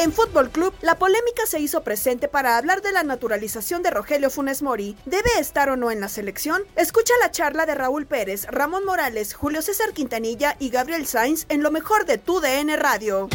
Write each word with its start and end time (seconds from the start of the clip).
En 0.00 0.12
Fútbol 0.14 0.48
Club, 0.50 0.72
la 0.80 0.94
polémica 0.98 1.44
se 1.44 1.60
hizo 1.60 1.82
presente 1.84 2.26
para 2.26 2.56
hablar 2.56 2.80
de 2.80 2.90
la 2.90 3.02
naturalización 3.02 3.82
de 3.82 3.90
Rogelio 3.90 4.30
Funes 4.30 4.62
Mori. 4.62 4.96
¿Debe 5.04 5.28
estar 5.38 5.68
o 5.68 5.76
no 5.76 5.90
en 5.90 6.00
la 6.00 6.08
selección? 6.08 6.62
Escucha 6.74 7.12
la 7.20 7.30
charla 7.30 7.66
de 7.66 7.74
Raúl 7.74 8.06
Pérez, 8.06 8.46
Ramón 8.46 8.86
Morales, 8.86 9.34
Julio 9.34 9.60
César 9.60 9.92
Quintanilla 9.92 10.56
y 10.58 10.70
Gabriel 10.70 11.06
Sainz 11.06 11.44
en 11.50 11.62
lo 11.62 11.70
mejor 11.70 12.06
de 12.06 12.16
tu 12.16 12.40
DN 12.40 12.74
Radio. 12.78 13.28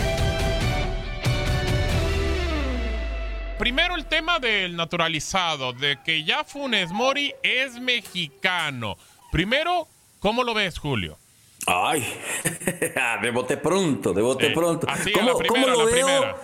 Primero 3.59 3.95
el 3.95 4.08
tema 4.08 4.39
del 4.39 4.76
naturalizado, 4.76 5.71
de 5.71 5.99
que 6.03 6.23
ya 6.23 6.43
Funes 6.43 6.92
Mori 6.92 7.32
es 7.43 7.80
mexicano. 7.80 8.97
Primero, 9.32 9.87
¿cómo 10.20 10.43
lo 10.43 10.55
ves, 10.55 10.80
Julio? 10.80 11.17
Ay, 11.67 12.05
de 13.21 13.32
bote 13.32 13.58
pronto, 13.58 14.14
de 14.14 14.21
bote 14.23 14.47
Sí, 14.47 14.53
pronto. 14.53 14.87
así, 14.89 15.14
a 15.17 15.23
la 15.23 15.36
primera, 15.36 15.73
lo 15.73 15.82
a 15.82 15.86
la 15.86 15.92
veo? 15.92 16.05
primera. 16.05 16.36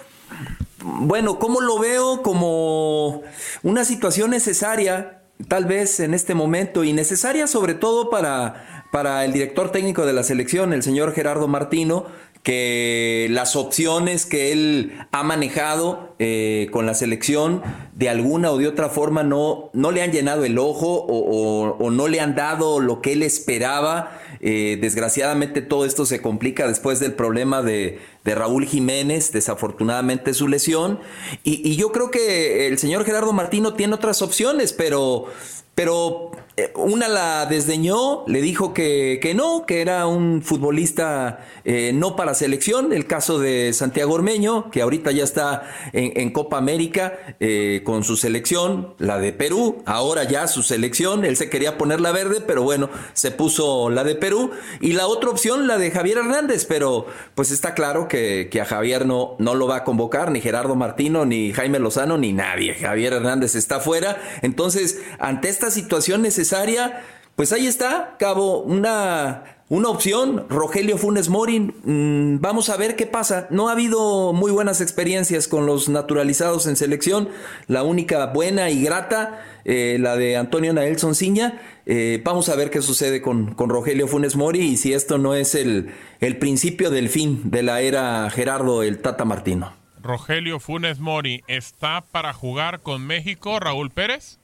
Bueno, 0.83 1.39
¿cómo 1.39 1.61
lo 1.61 1.79
veo? 1.79 2.21
Como 2.23 3.21
una 3.63 3.85
situación 3.85 4.31
necesaria, 4.31 5.21
tal 5.47 5.65
vez 5.65 5.99
en 5.99 6.13
este 6.13 6.33
momento, 6.33 6.83
y 6.83 6.93
necesaria 6.93 7.47
sobre 7.47 7.73
todo 7.73 8.09
para, 8.09 8.85
para 8.91 9.23
el 9.25 9.33
director 9.33 9.71
técnico 9.71 10.05
de 10.05 10.13
la 10.13 10.23
selección, 10.23 10.73
el 10.73 10.83
señor 10.83 11.13
Gerardo 11.13 11.47
Martino, 11.47 12.05
que 12.43 13.27
las 13.29 13.55
opciones 13.55 14.25
que 14.25 14.51
él 14.51 14.93
ha 15.11 15.21
manejado 15.21 16.15
eh, 16.17 16.69
con 16.71 16.87
la 16.87 16.95
selección 16.95 17.61
de 17.93 18.09
alguna 18.09 18.51
o 18.51 18.57
de 18.57 18.67
otra 18.67 18.89
forma 18.89 19.21
no, 19.21 19.69
no 19.73 19.91
le 19.91 20.01
han 20.01 20.11
llenado 20.11 20.43
el 20.43 20.57
ojo 20.57 21.05
o, 21.07 21.91
no 21.91 22.07
le 22.07 22.19
han 22.19 22.33
dado 22.33 22.79
lo 22.79 23.01
que 23.01 23.13
él 23.13 23.21
esperaba. 23.21 24.19
Eh, 24.39 24.79
desgraciadamente 24.81 25.61
todo 25.61 25.85
esto 25.85 26.07
se 26.07 26.19
complica 26.19 26.67
después 26.67 26.99
del 26.99 27.13
problema 27.13 27.61
de, 27.61 27.99
de 28.23 28.35
Raúl 28.35 28.65
Jiménez, 28.65 29.31
desafortunadamente 29.31 30.33
su 30.33 30.47
lesión. 30.47 30.99
Y, 31.43 31.67
y 31.69 31.75
yo 31.75 31.91
creo 31.91 32.09
que 32.09 32.67
el 32.67 32.79
señor 32.79 33.05
Gerardo 33.05 33.33
Martino 33.33 33.75
tiene 33.75 33.93
otras 33.93 34.23
opciones, 34.23 34.73
pero, 34.73 35.27
pero 35.75 36.30
una 36.75 37.07
la 37.07 37.45
desdeñó, 37.45 38.23
le 38.27 38.41
dijo 38.41 38.73
que, 38.73 39.19
que 39.21 39.33
no, 39.33 39.65
que 39.65 39.81
era 39.81 40.05
un 40.07 40.41
futbolista 40.41 41.45
eh, 41.63 41.91
no 41.93 42.15
para 42.15 42.33
selección. 42.33 42.91
El 42.93 43.07
caso 43.07 43.39
de 43.39 43.73
Santiago 43.73 44.13
Ormeño, 44.13 44.69
que 44.69 44.81
ahorita 44.81 45.11
ya 45.11 45.23
está 45.23 45.63
en, 45.93 46.31
Copa 46.31 46.57
América 46.57 47.35
eh, 47.39 47.81
con 47.83 48.03
su 48.03 48.15
selección, 48.15 48.93
la 48.99 49.17
de 49.19 49.33
Perú, 49.33 49.83
ahora 49.85 50.23
ya 50.23 50.47
su 50.47 50.63
selección. 50.63 51.25
Él 51.25 51.37
se 51.37 51.49
quería 51.49 51.77
poner 51.77 52.01
la 52.01 52.11
verde, 52.11 52.41
pero 52.45 52.63
bueno, 52.63 52.89
se 53.13 53.31
puso 53.31 53.89
la 53.89 54.03
de 54.03 54.15
Perú. 54.15 54.51
Y 54.79 54.93
la 54.93 55.07
otra 55.07 55.29
opción, 55.29 55.67
la 55.67 55.77
de 55.77 55.91
Javier 55.91 56.19
Hernández, 56.19 56.65
pero 56.65 57.05
pues 57.35 57.51
está 57.51 57.73
claro 57.73 58.07
que, 58.07 58.49
que 58.51 58.61
a 58.61 58.65
Javier 58.65 59.05
no, 59.05 59.35
no 59.39 59.55
lo 59.55 59.67
va 59.67 59.77
a 59.77 59.83
convocar, 59.83 60.31
ni 60.31 60.41
Gerardo 60.41 60.75
Martino, 60.75 61.25
ni 61.25 61.53
Jaime 61.53 61.79
Lozano, 61.79 62.17
ni 62.17 62.33
nadie. 62.33 62.75
Javier 62.75 63.13
Hernández 63.13 63.55
está 63.55 63.79
fuera. 63.79 64.21
Entonces, 64.41 65.01
ante 65.19 65.49
esta 65.49 65.71
situación 65.71 66.25
necesaria, 66.41 67.03
pues 67.35 67.53
ahí 67.53 67.67
está, 67.67 68.15
Cabo, 68.17 68.61
una, 68.63 69.43
una 69.69 69.89
opción, 69.89 70.47
Rogelio 70.49 70.97
Funes 70.97 71.29
Morin. 71.29 71.75
Mm, 71.83 72.41
vamos 72.41 72.69
a 72.69 72.77
ver 72.77 72.95
qué 72.95 73.05
pasa. 73.05 73.45
No 73.51 73.69
ha 73.69 73.73
habido 73.73 74.33
muy 74.33 74.51
buenas 74.51 74.81
experiencias 74.81 75.47
con 75.47 75.67
los 75.67 75.87
naturalizados 75.87 76.65
en 76.65 76.75
selección. 76.75 77.29
La 77.67 77.83
única 77.83 78.25
buena 78.27 78.71
y 78.71 78.83
grata, 78.83 79.45
eh, 79.65 79.97
la 79.99 80.15
de 80.15 80.35
Antonio 80.35 80.73
Naelson 80.73 81.13
Ciña. 81.13 81.61
Eh, 81.85 82.19
vamos 82.25 82.49
a 82.49 82.55
ver 82.55 82.71
qué 82.71 82.81
sucede 82.81 83.21
con, 83.21 83.53
con 83.53 83.69
Rogelio 83.69 84.07
Funes 84.07 84.35
Mori 84.35 84.61
y 84.61 84.77
si 84.77 84.93
esto 84.93 85.19
no 85.19 85.35
es 85.35 85.53
el, 85.53 85.91
el 86.21 86.37
principio 86.37 86.89
del 86.89 87.07
fin 87.07 87.51
de 87.51 87.61
la 87.61 87.81
era 87.81 88.27
Gerardo 88.31 88.81
el 88.81 88.97
Tata 88.99 89.25
Martino. 89.25 89.73
Rogelio 90.01 90.59
Funes 90.59 90.99
Mori, 90.99 91.43
¿está 91.47 92.01
para 92.01 92.33
jugar 92.33 92.81
con 92.81 93.05
México, 93.05 93.59
Raúl 93.59 93.91
Pérez? 93.91 94.40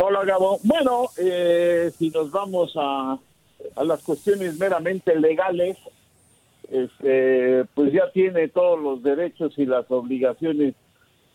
Hola, 0.00 0.24
Gabo. 0.24 0.60
Bueno, 0.62 1.08
eh, 1.18 1.90
si 1.98 2.10
nos 2.10 2.30
vamos 2.30 2.72
a, 2.76 3.18
a 3.74 3.84
las 3.84 4.00
cuestiones 4.04 4.56
meramente 4.56 5.18
legales, 5.18 5.76
este, 6.70 7.64
pues 7.74 7.92
ya 7.92 8.08
tiene 8.12 8.46
todos 8.46 8.78
los 8.80 9.02
derechos 9.02 9.58
y 9.58 9.66
las 9.66 9.90
obligaciones 9.90 10.76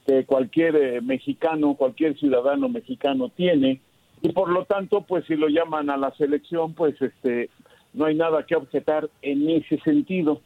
que 0.05 0.25
cualquier 0.25 0.77
eh, 0.77 1.01
mexicano, 1.01 1.75
cualquier 1.75 2.17
ciudadano 2.17 2.69
mexicano 2.69 3.27
tiene, 3.27 3.81
y 4.21 4.29
por 4.31 4.47
lo 4.47 4.63
tanto, 4.63 5.01
pues 5.01 5.25
si 5.25 5.35
lo 5.35 5.49
llaman 5.49 5.89
a 5.89 5.97
la 5.97 6.11
selección, 6.11 6.73
pues 6.73 6.99
este, 7.01 7.49
no 7.93 8.05
hay 8.05 8.15
nada 8.15 8.45
que 8.45 8.55
objetar 8.55 9.09
en 9.21 9.49
ese 9.49 9.77
sentido. 9.79 10.39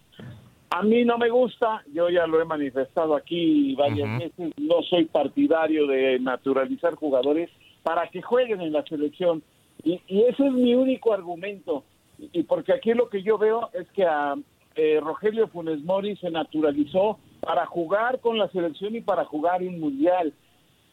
A 0.72 0.82
mí 0.82 1.06
no 1.06 1.20
me 1.20 1.30
gusta, 1.30 1.84
yo 1.94 2.10
ya 2.10 2.26
lo 2.26 2.42
he 2.42 2.46
manifestado 2.46 3.16
aquí 3.16 3.76
varias 3.76 4.18
veces, 4.18 4.54
no 4.58 4.82
soy 4.90 5.06
partidario 5.06 5.86
de 5.86 6.20
naturalizar 6.20 6.96
jugadores 6.96 7.52
para 7.88 8.10
que 8.10 8.22
jueguen 8.22 8.60
en 8.60 8.74
la 8.74 8.84
selección. 8.84 9.42
Y, 9.82 10.02
y 10.08 10.24
ese 10.24 10.46
es 10.46 10.52
mi 10.52 10.76
único 10.76 11.14
argumento. 11.14 11.86
Y, 12.20 12.44
porque 12.44 12.74
aquí 12.74 12.94
lo 12.94 13.08
que 13.08 13.24
yo 13.24 13.38
veo 13.38 13.70
es 13.72 13.90
que 13.92 14.04
a 14.04 14.36
eh, 14.76 15.00
Rogelio 15.02 15.48
Funes 15.48 15.82
Mori 15.86 16.18
se 16.18 16.30
naturalizó 16.30 17.18
para 17.40 17.66
jugar 17.66 18.20
con 18.20 18.38
la 18.38 18.50
selección 18.50 18.98
y 18.98 19.00
para 19.00 19.24
jugar 19.24 19.62
un 19.62 19.80
mundial. 19.80 20.34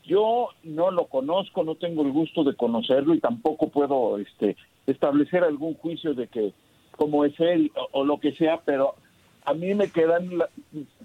Yo 0.05 0.51
no 0.63 0.93
lo 0.93 1.07
conozco, 1.07 1.65
no 1.65 1.75
tengo 1.75 2.03
el 2.03 2.13
gusto 2.13 2.45
de 2.45 2.55
conocerlo 2.55 3.13
y 3.13 3.19
tampoco 3.19 3.71
puedo 3.71 4.17
este, 4.19 4.57
establecer 4.87 5.43
algún 5.43 5.75
juicio 5.75 6.15
de 6.15 6.29
que 6.29 6.53
cómo 6.93 7.25
es 7.25 7.35
él 7.41 7.73
o, 7.91 8.05
lo 8.05 8.21
que 8.21 8.37
sea, 8.37 8.61
pero 8.65 8.95
a 9.45 9.53
mí 9.53 9.75
me 9.75 9.91
quedan 9.91 10.31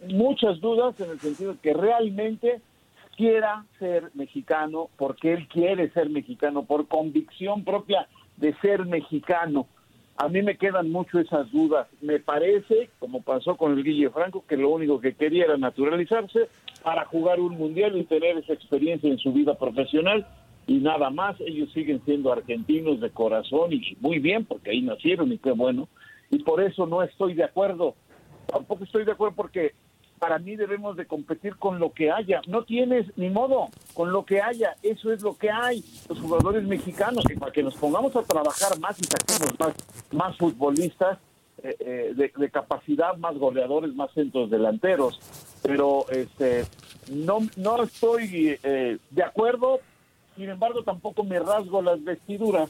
muchas 0.08 0.62
dudas 0.62 1.02
en 1.02 1.10
el 1.10 1.20
sentido 1.20 1.54
de 1.54 1.60
que 1.60 1.74
realmente 1.74 2.62
quiera 3.20 3.66
ser 3.80 4.12
mexicano, 4.14 4.88
porque 4.96 5.34
él 5.34 5.50
quiere 5.50 5.90
ser 5.90 6.10
mexicano, 6.10 6.64
por 6.64 6.88
convicción 6.88 7.66
propia 7.66 8.08
de 8.38 8.56
ser 8.62 8.86
mexicano. 8.86 9.68
A 10.16 10.30
mí 10.30 10.42
me 10.42 10.56
quedan 10.56 10.90
mucho 10.90 11.20
esas 11.20 11.52
dudas. 11.52 11.90
Me 12.00 12.20
parece, 12.22 12.90
como 12.98 13.22
pasó 13.22 13.58
con 13.58 13.74
el 13.74 13.84
Guille 13.84 14.10
Franco, 14.10 14.46
que 14.48 14.56
lo 14.56 14.70
único 14.70 15.02
que 15.02 15.16
quería 15.16 15.44
era 15.44 15.58
naturalizarse 15.58 16.48
para 16.82 17.04
jugar 17.08 17.42
un 17.42 17.58
mundial 17.58 17.98
y 17.98 18.06
tener 18.06 18.38
esa 18.38 18.54
experiencia 18.54 19.10
en 19.10 19.18
su 19.18 19.34
vida 19.34 19.54
profesional 19.56 20.26
y 20.66 20.78
nada 20.78 21.10
más. 21.10 21.36
Ellos 21.42 21.74
siguen 21.74 22.02
siendo 22.06 22.32
argentinos 22.32 23.02
de 23.02 23.10
corazón 23.10 23.74
y 23.74 23.98
muy 24.00 24.20
bien, 24.20 24.46
porque 24.46 24.72
ahí 24.72 24.82
nacieron 24.82 25.34
y 25.34 25.40
qué 25.40 25.52
bueno. 25.52 25.90
Y 26.32 26.40
por 26.40 26.64
eso 26.64 26.86
no 26.86 27.04
estoy 27.04 27.34
de 27.34 27.44
acuerdo. 27.44 27.96
Tampoco 28.48 28.86
estoy 28.86 29.04
de 29.04 29.12
acuerdo 29.12 29.36
porque 29.36 29.74
para 30.20 30.38
mí 30.38 30.56
debemos 30.56 30.98
de 30.98 31.06
competir 31.06 31.56
con 31.56 31.80
lo 31.80 31.94
que 31.94 32.12
haya. 32.12 32.42
No 32.48 32.64
tienes 32.64 33.06
ni 33.18 33.30
modo, 33.30 33.70
con 33.94 34.12
lo 34.12 34.26
que 34.26 34.42
haya, 34.42 34.76
eso 34.84 35.12
es 35.12 35.22
lo 35.22 35.38
que 35.38 35.50
hay. 35.50 35.84
Los 36.08 36.20
jugadores 36.20 36.64
mexicanos, 36.66 37.24
y 37.30 37.36
para 37.36 37.52
que 37.52 37.64
nos 37.64 37.76
pongamos 37.76 38.16
a 38.16 38.24
trabajar 38.24 38.78
más 38.80 39.00
y 39.00 39.06
saquemos 39.06 39.60
más, 39.60 39.74
más 40.12 40.38
futbolistas 40.38 41.18
eh, 41.64 41.76
eh, 41.80 42.14
de, 42.16 42.50
capacidad, 42.50 43.16
más 43.18 43.38
goleadores, 43.38 43.96
más 43.96 44.12
centros 44.12 44.50
delanteros. 44.50 45.20
Pero 45.64 46.06
este 46.10 46.66
no, 47.12 47.40
no 47.58 47.84
estoy 47.84 48.58
eh, 48.62 48.98
de 49.10 49.24
acuerdo, 49.24 49.80
sin 50.36 50.50
embargo 50.50 50.84
tampoco 50.84 51.24
me 51.24 51.40
rasgo 51.40 51.82
las 51.82 52.04
vestiduras. 52.04 52.70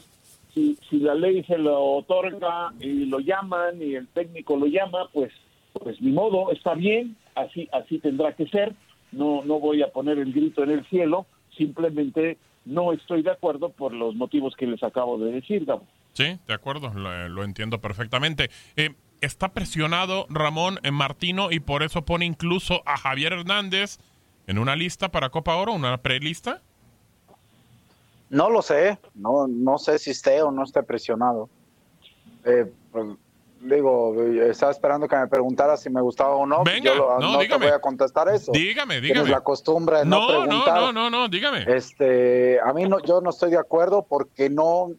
Si, 0.54 0.76
si 0.88 0.98
la 0.98 1.14
ley 1.14 1.44
se 1.44 1.58
lo 1.58 1.80
otorga 1.80 2.72
y 2.80 3.06
lo 3.06 3.20
llaman 3.20 3.80
y 3.80 3.94
el 3.94 4.08
técnico 4.08 4.56
lo 4.56 4.66
llama, 4.66 5.08
pues 5.12 5.32
pues 5.72 6.00
ni 6.00 6.10
modo, 6.10 6.50
está 6.52 6.74
bien, 6.74 7.16
así 7.34 7.68
así 7.72 7.98
tendrá 7.98 8.34
que 8.34 8.46
ser. 8.48 8.74
No 9.12 9.42
no 9.44 9.58
voy 9.58 9.82
a 9.82 9.88
poner 9.88 10.18
el 10.18 10.32
grito 10.32 10.62
en 10.62 10.70
el 10.70 10.86
cielo, 10.86 11.26
simplemente 11.56 12.38
no 12.64 12.92
estoy 12.92 13.22
de 13.22 13.30
acuerdo 13.30 13.70
por 13.70 13.92
los 13.92 14.14
motivos 14.14 14.54
que 14.56 14.66
les 14.66 14.82
acabo 14.82 15.18
de 15.18 15.32
decir, 15.32 15.64
Gabo. 15.64 15.86
Sí, 16.12 16.38
de 16.46 16.54
acuerdo, 16.54 16.92
lo, 16.94 17.28
lo 17.28 17.44
entiendo 17.44 17.80
perfectamente. 17.80 18.50
Eh, 18.76 18.90
está 19.20 19.52
presionado 19.52 20.26
Ramón 20.28 20.78
en 20.82 20.94
Martino 20.94 21.50
y 21.50 21.60
por 21.60 21.82
eso 21.82 22.04
pone 22.04 22.24
incluso 22.24 22.82
a 22.86 22.96
Javier 22.96 23.32
Hernández 23.32 23.98
en 24.46 24.58
una 24.58 24.76
lista 24.76 25.10
para 25.10 25.30
Copa 25.30 25.56
Oro, 25.56 25.72
una 25.72 25.96
prelista. 25.98 26.62
No 28.28 28.48
lo 28.48 28.62
sé, 28.62 28.98
no, 29.14 29.46
no 29.48 29.78
sé 29.78 29.98
si 29.98 30.10
esté 30.10 30.42
o 30.42 30.50
no 30.50 30.64
esté 30.64 30.82
presionado. 30.82 31.48
Eh, 32.44 32.70
pues, 32.92 33.06
digo, 33.60 34.14
estaba 34.22 34.72
esperando 34.72 35.06
que 35.06 35.16
me 35.16 35.26
preguntara 35.28 35.76
si 35.76 35.90
me 35.90 36.00
gustaba 36.00 36.34
o 36.34 36.46
no. 36.46 36.64
Venga, 36.64 36.90
Yo 36.92 36.94
lo- 36.94 37.18
no, 37.20 37.32
no 37.32 37.38
te 37.40 37.56
voy 37.58 37.68
a 37.68 37.78
contestar 37.80 38.28
eso. 38.28 38.52
Dígame, 38.52 38.94
Tienes 39.00 39.08
dígame. 39.24 39.30
la 39.30 39.40
costumbre 39.42 39.98
de 39.98 40.04
no, 40.06 40.20
No, 40.20 40.26
no, 40.46 40.46
preguntar. 40.46 40.80
no, 40.80 40.92
no, 40.92 41.10
no, 41.10 41.28
dígame. 41.28 41.64
Este, 41.68 42.58
a 42.60 42.72
mí 42.72 42.84
no, 42.88 42.98
yo 43.00 43.20
no 43.20 43.30
estoy 43.30 43.50
de 43.50 43.58
acuerdo 43.58 44.06
porque 44.08 44.48
no, 44.48 44.92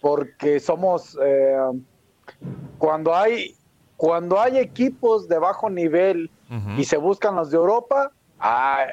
porque 0.00 0.60
somos 0.60 1.16
eh, 1.22 1.56
cuando 2.78 3.14
hay 3.14 3.54
cuando 3.96 4.40
hay 4.40 4.56
equipos 4.58 5.28
de 5.28 5.38
bajo 5.38 5.68
nivel 5.68 6.30
y 6.78 6.84
se 6.84 6.96
buscan 6.96 7.36
los 7.36 7.50
de 7.50 7.58
Europa, 7.58 8.10
hay, 8.38 8.88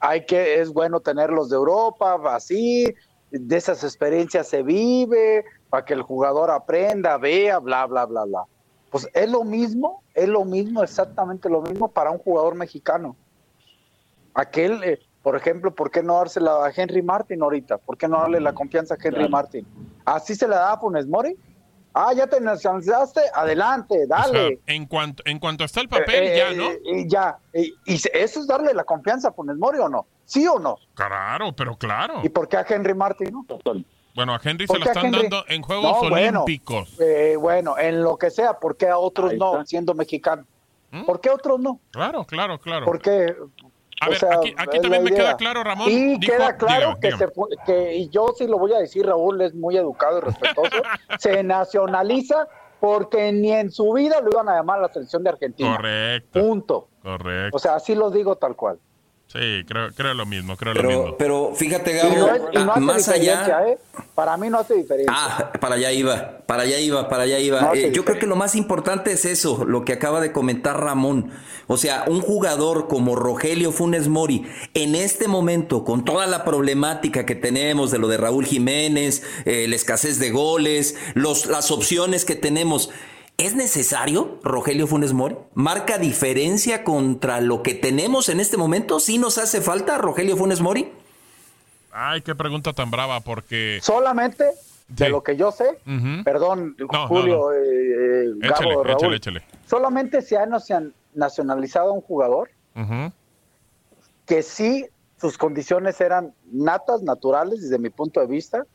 hay 0.00 0.24
que 0.26 0.58
es 0.60 0.70
bueno 0.72 0.98
tenerlos 1.00 1.50
de 1.50 1.56
Europa, 1.56 2.18
así 2.34 2.92
de 3.32 3.56
esas 3.56 3.82
experiencias 3.82 4.46
se 4.48 4.62
vive 4.62 5.44
para 5.70 5.84
que 5.84 5.94
el 5.94 6.02
jugador 6.02 6.50
aprenda, 6.50 7.16
vea, 7.16 7.58
bla, 7.58 7.86
bla, 7.86 8.04
bla, 8.06 8.24
bla. 8.24 8.44
Pues 8.90 9.08
es 9.14 9.30
lo 9.30 9.42
mismo, 9.42 10.02
es 10.14 10.28
lo 10.28 10.44
mismo, 10.44 10.82
exactamente 10.82 11.48
lo 11.48 11.62
mismo 11.62 11.88
para 11.90 12.10
un 12.10 12.18
jugador 12.18 12.54
mexicano. 12.54 13.16
Aquel, 14.34 14.82
eh, 14.84 15.00
por 15.22 15.36
ejemplo, 15.36 15.74
¿por 15.74 15.90
qué 15.90 16.02
no 16.02 16.16
dársela 16.16 16.64
a 16.66 16.72
Henry 16.74 17.02
Martin 17.02 17.42
ahorita? 17.42 17.78
¿Por 17.78 17.96
qué 17.96 18.08
no 18.08 18.18
darle 18.20 18.40
la 18.40 18.52
confianza 18.52 18.94
a 18.94 18.96
Henry 18.98 19.16
Claro. 19.16 19.30
Martin? 19.30 19.66
¿Así 20.04 20.34
se 20.34 20.46
la 20.48 20.56
da 20.56 20.72
a 20.72 20.78
Funes 20.78 21.06
Mori? 21.06 21.36
Ah, 21.94 22.12
ya 22.14 22.26
te 22.26 22.40
nacionalizaste, 22.40 23.20
adelante, 23.34 23.94
O 24.04 24.06
sea, 24.06 24.16
dale. 24.26 24.60
en 24.66 24.86
cuanto 24.86 25.22
en 25.26 25.38
cuanto 25.38 25.64
está 25.64 25.80
el 25.82 25.88
papel, 25.90 26.24
Eh, 26.24 26.36
ya, 26.36 26.50
eh, 26.50 26.56
¿no? 26.56 26.70
Y 26.98 27.06
ya. 27.08 27.38
Y, 27.52 27.74
y 27.84 27.94
eso 28.14 28.40
es 28.40 28.46
darle 28.46 28.72
la 28.72 28.84
confianza 28.84 29.28
a 29.28 29.32
Funes 29.32 29.56
Mori 29.56 29.78
o 29.78 29.88
no? 29.90 30.06
¿Sí 30.24 30.46
o 30.46 30.58
no? 30.58 30.76
Claro, 30.94 31.52
pero 31.54 31.76
claro. 31.76 32.20
¿Y 32.22 32.28
por 32.28 32.48
qué 32.48 32.56
a 32.56 32.66
Henry 32.68 32.94
Martin 32.94 33.30
no? 33.32 33.46
Bueno, 34.14 34.34
a 34.34 34.40
Henry 34.42 34.66
se 34.66 34.72
¿Por 34.74 34.80
lo 34.80 34.84
están 34.86 35.06
Henry? 35.06 35.22
dando 35.22 35.44
en 35.48 35.62
Juegos 35.62 36.02
No, 36.02 36.08
bueno, 36.10 36.42
Olímpicos. 36.42 36.98
eh, 37.00 37.36
bueno, 37.38 37.78
en 37.78 38.02
lo 38.02 38.16
que 38.16 38.30
sea, 38.30 38.54
¿por 38.58 38.76
qué 38.76 38.88
a 38.88 38.98
otros 38.98 39.34
no, 39.34 39.64
siendo 39.64 39.94
mexicano? 39.94 40.44
¿Mm? 40.90 41.04
¿Por 41.04 41.20
qué 41.20 41.30
a 41.30 41.34
otros 41.34 41.58
no? 41.60 41.80
Claro, 41.90 42.24
claro, 42.24 42.58
claro. 42.60 42.84
¿Por 42.84 43.00
qué? 43.00 43.34
A 44.00 44.06
O 44.06 44.10
ver, 44.10 44.18
sea, 44.18 44.34
aquí, 44.58 44.80
también 44.80 45.02
me 45.04 45.12
queda 45.12 45.36
claro, 45.36 45.62
Ramón. 45.64 45.88
Y 45.88 46.18
dijo- 46.18 46.32
queda 46.32 46.56
claro 46.56 46.96
dígame, 46.96 47.00
que, 47.00 47.06
dígame. 47.08 47.32
se 47.56 47.64
que, 47.64 47.94
y 47.96 48.08
yo 48.10 48.34
sí 48.36 48.46
lo 48.46 48.58
voy 48.58 48.72
a 48.74 48.78
decir, 48.78 49.06
Raúl 49.06 49.40
es 49.40 49.54
muy 49.54 49.76
educado 49.76 50.18
y 50.18 50.20
respetuoso, 50.22 50.76
se 51.18 51.42
nacionaliza 51.42 52.48
porque 52.80 53.30
ni 53.32 53.52
en 53.52 53.70
su 53.70 53.92
vida 53.92 54.20
lo 54.20 54.30
iban 54.30 54.48
a 54.48 54.56
llamar 54.56 54.80
a 54.80 54.82
la 54.82 54.92
selección 54.92 55.22
de 55.22 55.30
Argentina. 55.30 55.76
Correcto, 55.76 56.40
Punto. 56.40 56.88
correcto. 57.02 57.56
O 57.56 57.60
sea, 57.60 57.76
así 57.76 57.94
lo 57.94 58.10
digo 58.10 58.36
tal 58.36 58.56
cual. 58.56 58.78
Sí, 59.32 59.64
creo, 59.66 59.90
creo 59.96 60.12
lo 60.12 60.26
mismo, 60.26 60.56
creo 60.58 60.74
lo 60.74 60.80
Pero, 60.82 60.88
mismo. 61.02 61.16
pero 61.16 61.52
fíjate, 61.54 61.92
Y 61.92 61.94
Gabo, 61.96 62.16
no, 62.16 62.34
es- 62.34 62.42
y 62.52 62.58
no 62.58 62.70
hace 62.72 62.80
más 62.80 63.08
allá. 63.08 63.66
¿eh? 63.68 63.78
Para 64.14 64.36
mí 64.36 64.50
no 64.50 64.58
hace 64.58 64.74
diferencia. 64.74 65.10
Ah, 65.16 65.52
para 65.58 65.76
allá 65.76 65.90
iba, 65.90 66.38
para 66.46 66.64
allá 66.64 66.78
iba, 66.78 67.08
para 67.08 67.22
allá 67.22 67.38
iba. 67.38 67.60
No 67.62 67.72
Eh, 67.74 67.92
yo 67.94 68.04
creo 68.04 68.18
que 68.18 68.26
lo 68.26 68.36
más 68.36 68.54
importante 68.54 69.10
es 69.12 69.24
eso, 69.24 69.64
lo 69.64 69.86
que 69.86 69.94
acaba 69.94 70.20
de 70.20 70.32
comentar 70.32 70.78
Ramón. 70.78 71.30
O 71.66 71.78
sea, 71.78 72.04
un 72.08 72.20
jugador 72.20 72.88
como 72.88 73.16
Rogelio 73.16 73.72
Funes 73.72 74.08
Mori, 74.08 74.44
en 74.74 74.94
este 74.94 75.28
momento, 75.28 75.82
con 75.84 76.04
toda 76.04 76.26
la 76.26 76.44
problemática 76.44 77.24
que 77.24 77.34
tenemos 77.34 77.90
de 77.90 77.98
lo 77.98 78.08
de 78.08 78.18
Raúl 78.18 78.44
Jiménez, 78.44 79.22
eh, 79.46 79.66
la 79.66 79.76
escasez 79.76 80.18
de 80.18 80.30
goles, 80.30 80.94
los, 81.14 81.46
las 81.46 81.70
opciones 81.70 82.26
que 82.26 82.34
tenemos, 82.34 82.90
¿es 83.42 83.54
necesario 83.54 84.38
Rogelio 84.42 84.86
Funes 84.86 85.12
Mori? 85.12 85.36
¿Marca 85.54 85.98
diferencia 85.98 86.84
contra 86.84 87.40
lo 87.40 87.62
que 87.62 87.74
tenemos 87.74 88.28
en 88.28 88.40
este 88.40 88.56
momento? 88.56 89.00
¿Sí 89.00 89.18
nos 89.18 89.38
hace 89.38 89.60
falta 89.60 89.98
Rogelio 89.98 90.36
Funes 90.36 90.60
Mori? 90.60 90.90
Ay, 91.92 92.22
qué 92.22 92.34
pregunta 92.34 92.72
tan 92.72 92.90
brava, 92.90 93.20
porque... 93.20 93.78
Solamente 93.82 94.44
de 94.88 95.06
Sí. 95.06 95.10
lo 95.10 95.22
que 95.22 95.36
yo 95.36 95.52
sé, 95.52 95.78
perdón, 96.24 96.76
no, 96.78 97.06
Julio, 97.08 97.36
no. 97.36 97.52
eh, 97.52 97.56
eh, 97.60 98.32
Échale, 98.42 98.68
Gabo, 98.70 98.84
Raúl, 98.84 98.96
échale, 98.96 99.16
échale. 99.16 99.42
solamente 99.66 100.20
se 100.22 100.36
ha 100.36 100.44
nacion- 100.46 100.92
nacionalizado 101.14 101.90
a 101.90 101.92
un 101.92 102.02
jugador 102.02 102.50
que 104.26 104.42
sí 104.42 104.86
sus 105.20 105.38
condiciones 105.38 106.00
eran 106.00 106.34
natas, 106.50 107.00
naturales 107.02 107.62
desde 107.62 107.78
mi 107.78 107.90
punto 107.90 108.20
de 108.20 108.26
vista, 108.26 108.66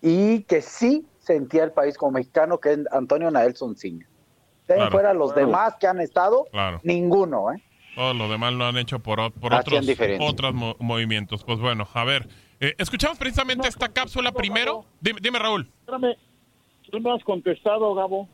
y 0.00 0.42
que 0.44 0.62
sí 0.62 1.04
sentía 1.26 1.64
el 1.64 1.72
país 1.72 1.98
como 1.98 2.12
mexicano, 2.12 2.58
que 2.58 2.72
es 2.72 2.78
Antonio 2.92 3.30
Naelson 3.30 3.76
Ciña. 3.76 4.06
De 4.68 4.74
Claro. 4.76 4.90
fuera 4.90 5.12
los 5.14 5.34
demás 5.34 5.74
que 5.80 5.86
han 5.86 6.00
estado, 6.00 6.46
Claro. 6.52 6.80
ninguno, 6.84 7.52
¿eh? 7.52 7.62
Todo 7.94 8.14
lo 8.14 8.28
demás 8.28 8.52
lo 8.52 8.66
han 8.66 8.76
hecho 8.76 8.98
por, 9.00 9.20
otros, 9.20 9.40
otros 10.20 10.54
mo- 10.54 10.76
movimientos. 10.78 11.42
Pues 11.44 11.58
bueno, 11.58 11.88
a 11.94 12.04
ver. 12.04 12.28
eh, 12.60 12.74
escuchamos 12.78 13.18
precisamente 13.18 13.68
esta 13.68 13.88
cápsula 13.88 14.32
primero. 14.32 14.84
Dime, 15.00 15.18
dime, 15.22 15.38
Raúl. 15.38 15.70
Espérame, 15.80 16.14
tú 16.90 17.00
no 17.00 17.14
has 17.14 17.22
contestado, 17.24 17.94
Gabo. 17.94 18.28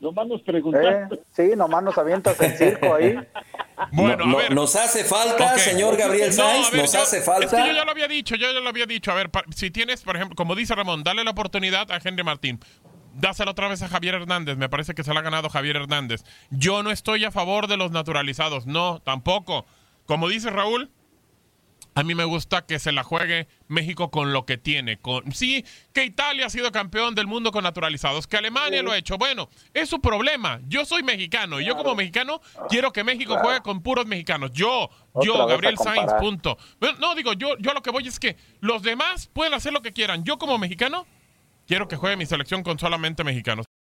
Nomás 0.00 0.26
nos 0.28 0.40
¿Eh? 0.40 0.44
preguntaste. 0.46 1.20
Sí, 1.32 1.50
nomás 1.56 1.82
nos 1.82 1.96
avientas 1.98 2.40
el 2.40 2.52
circo 2.52 2.94
ahí. 2.94 3.16
Bueno, 3.92 4.24
No- 4.26 4.38
a 4.38 4.42
ver. 4.42 4.54
¿Nos 4.54 4.74
hace 4.76 5.04
falta, 5.04 5.58
señor 5.58 5.96
Gabriel 5.96 6.34
No, 6.36 6.42
a 6.44 6.46
ver, 6.70 6.74
¿Nos 6.82 6.92
yo- 6.92 7.02
hace 7.02 7.18
Es 7.18 7.24
falta? 7.24 7.48
que 7.62 7.68
yo 7.68 7.74
ya 7.74 7.84
lo 7.84 7.90
había 7.90 8.08
dicho, 8.08 8.34
yo 8.36 8.52
ya 8.52 8.60
lo 8.60 8.68
había 8.68 8.86
dicho. 8.86 9.10
A 9.12 9.14
ver, 9.14 9.30
si 9.54 9.70
tienes, 9.70 10.02
por 10.02 10.16
ejemplo, 10.16 10.34
como 10.36 10.54
dice 10.54 10.74
Ramón, 10.74 11.04
dale 11.04 11.24
la 11.24 11.30
oportunidad 11.30 11.90
a 11.92 12.00
Henry 12.02 12.22
Martín. 12.24 12.60
Dásela 13.14 13.50
otra 13.50 13.68
vez 13.68 13.82
a 13.82 13.88
Javier 13.88 14.14
Hernández. 14.14 14.56
Me 14.56 14.68
parece 14.68 14.94
que 14.94 15.02
se 15.02 15.12
la 15.12 15.20
ha 15.20 15.22
ganado 15.22 15.48
Javier 15.48 15.76
Hernández. 15.76 16.22
Yo 16.50 16.82
no 16.82 16.90
estoy 16.90 17.24
a 17.24 17.32
favor 17.32 17.66
de 17.66 17.76
los 17.76 17.90
naturalizados. 17.90 18.66
No, 18.66 19.00
tampoco. 19.00 19.66
Como 20.06 20.28
dice 20.28 20.50
Raúl, 20.50 20.90
a 21.98 22.04
mí 22.04 22.14
me 22.14 22.24
gusta 22.24 22.64
que 22.64 22.78
se 22.78 22.92
la 22.92 23.02
juegue 23.02 23.48
México 23.66 24.12
con 24.12 24.32
lo 24.32 24.46
que 24.46 24.56
tiene. 24.56 25.00
Con, 25.00 25.32
sí, 25.32 25.64
que 25.92 26.04
Italia 26.04 26.46
ha 26.46 26.50
sido 26.50 26.70
campeón 26.70 27.16
del 27.16 27.26
mundo 27.26 27.50
con 27.50 27.64
naturalizados, 27.64 28.28
que 28.28 28.36
Alemania 28.36 28.84
lo 28.84 28.92
ha 28.92 28.96
hecho. 28.96 29.18
Bueno, 29.18 29.50
es 29.74 29.88
su 29.88 30.00
problema. 30.00 30.60
Yo 30.68 30.84
soy 30.84 31.02
mexicano 31.02 31.60
y 31.60 31.64
yo 31.64 31.76
como 31.76 31.96
mexicano 31.96 32.40
quiero 32.68 32.92
que 32.92 33.02
México 33.02 33.36
juegue 33.42 33.62
con 33.62 33.82
puros 33.82 34.06
mexicanos. 34.06 34.52
Yo, 34.52 34.88
yo, 35.24 35.34
Otra 35.34 35.46
Gabriel 35.46 35.76
Sainz, 35.76 36.12
punto. 36.20 36.56
Bueno, 36.78 36.98
no, 37.00 37.16
digo, 37.16 37.32
yo, 37.32 37.58
yo 37.58 37.72
lo 37.74 37.82
que 37.82 37.90
voy 37.90 38.06
es 38.06 38.20
que 38.20 38.36
los 38.60 38.82
demás 38.82 39.28
pueden 39.32 39.54
hacer 39.54 39.72
lo 39.72 39.82
que 39.82 39.92
quieran. 39.92 40.22
Yo 40.22 40.38
como 40.38 40.56
mexicano 40.56 41.04
quiero 41.66 41.88
que 41.88 41.96
juegue 41.96 42.16
mi 42.16 42.26
selección 42.26 42.62
con 42.62 42.78
solamente 42.78 43.24
mexicanos. 43.24 43.66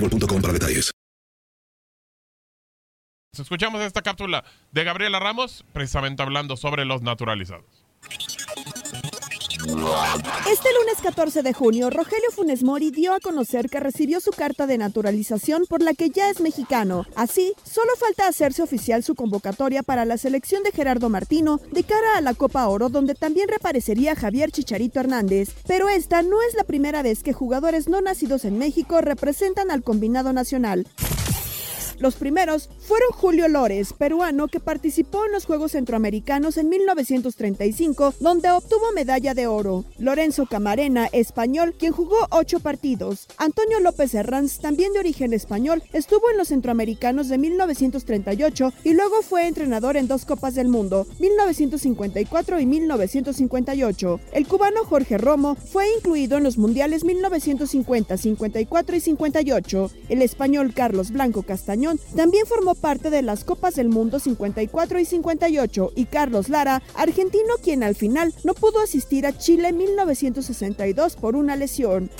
para 0.00 0.52
detalles. 0.52 0.90
Escuchamos 3.38 3.80
esta 3.82 4.02
cápsula 4.02 4.44
de 4.72 4.84
Gabriela 4.84 5.20
Ramos, 5.20 5.64
precisamente 5.72 6.22
hablando 6.22 6.56
sobre 6.56 6.84
los 6.84 7.02
naturalizados. 7.02 7.64
Este 9.58 10.68
lunes 10.72 11.00
14 11.02 11.42
de 11.42 11.52
junio, 11.52 11.90
Rogelio 11.90 12.30
Funes 12.30 12.62
Mori 12.62 12.90
dio 12.90 13.12
a 13.12 13.20
conocer 13.20 13.68
que 13.68 13.80
recibió 13.80 14.20
su 14.20 14.30
carta 14.30 14.66
de 14.66 14.78
naturalización 14.78 15.64
por 15.68 15.82
la 15.82 15.94
que 15.94 16.10
ya 16.10 16.30
es 16.30 16.40
mexicano. 16.40 17.04
Así, 17.16 17.54
solo 17.64 17.90
falta 17.98 18.28
hacerse 18.28 18.62
oficial 18.62 19.02
su 19.02 19.14
convocatoria 19.14 19.82
para 19.82 20.04
la 20.04 20.16
selección 20.16 20.62
de 20.62 20.70
Gerardo 20.70 21.08
Martino 21.08 21.60
de 21.72 21.82
cara 21.82 22.16
a 22.16 22.20
la 22.20 22.34
Copa 22.34 22.68
Oro, 22.68 22.88
donde 22.88 23.14
también 23.14 23.48
reaparecería 23.48 24.14
Javier 24.14 24.52
Chicharito 24.52 25.00
Hernández. 25.00 25.50
Pero 25.66 25.88
esta 25.88 26.22
no 26.22 26.40
es 26.42 26.54
la 26.54 26.64
primera 26.64 27.02
vez 27.02 27.22
que 27.22 27.32
jugadores 27.32 27.88
no 27.88 28.00
nacidos 28.00 28.44
en 28.44 28.58
México 28.58 29.00
representan 29.00 29.70
al 29.70 29.82
combinado 29.82 30.32
nacional. 30.32 30.86
Los 31.98 32.14
primeros 32.14 32.70
fueron 32.78 33.10
Julio 33.10 33.48
Lores, 33.48 33.92
peruano 33.92 34.46
que 34.46 34.60
participó 34.60 35.24
en 35.24 35.32
los 35.32 35.46
Juegos 35.46 35.72
Centroamericanos 35.72 36.56
en 36.56 36.68
1935, 36.68 38.14
donde 38.20 38.50
obtuvo 38.50 38.92
medalla 38.94 39.34
de 39.34 39.48
oro. 39.48 39.84
Lorenzo 39.98 40.46
Camarena, 40.46 41.08
español, 41.12 41.74
quien 41.76 41.92
jugó 41.92 42.16
ocho 42.30 42.60
partidos. 42.60 43.26
Antonio 43.36 43.80
López 43.80 44.14
Herranz, 44.14 44.60
también 44.60 44.92
de 44.92 45.00
origen 45.00 45.32
español, 45.32 45.82
estuvo 45.92 46.30
en 46.30 46.36
los 46.36 46.48
Centroamericanos 46.48 47.28
de 47.28 47.38
1938 47.38 48.72
y 48.84 48.94
luego 48.94 49.22
fue 49.22 49.48
entrenador 49.48 49.96
en 49.96 50.06
dos 50.06 50.24
Copas 50.24 50.54
del 50.54 50.68
Mundo, 50.68 51.06
1954 51.18 52.60
y 52.60 52.66
1958. 52.66 54.20
El 54.32 54.46
cubano 54.46 54.84
Jorge 54.84 55.18
Romo 55.18 55.56
fue 55.56 55.86
incluido 55.96 56.38
en 56.38 56.44
los 56.44 56.58
Mundiales 56.58 57.02
1950, 57.02 58.16
54 58.16 58.96
y 58.96 59.00
58. 59.00 59.90
El 60.08 60.22
español 60.22 60.72
Carlos 60.74 61.10
Blanco 61.10 61.42
Castañón 61.42 61.87
también 62.14 62.46
formó 62.46 62.74
parte 62.74 63.10
de 63.10 63.22
las 63.22 63.44
Copas 63.44 63.74
del 63.74 63.88
Mundo 63.88 64.18
54 64.18 64.98
y 64.98 65.04
58 65.04 65.92
y 65.94 66.04
Carlos 66.06 66.48
Lara, 66.48 66.82
argentino 66.94 67.54
quien 67.62 67.82
al 67.82 67.94
final 67.94 68.34
no 68.44 68.54
pudo 68.54 68.80
asistir 68.80 69.26
a 69.26 69.36
Chile 69.36 69.68
en 69.68 69.78
1962 69.78 71.16
por 71.16 71.36
una 71.36 71.56
lesión. 71.56 72.10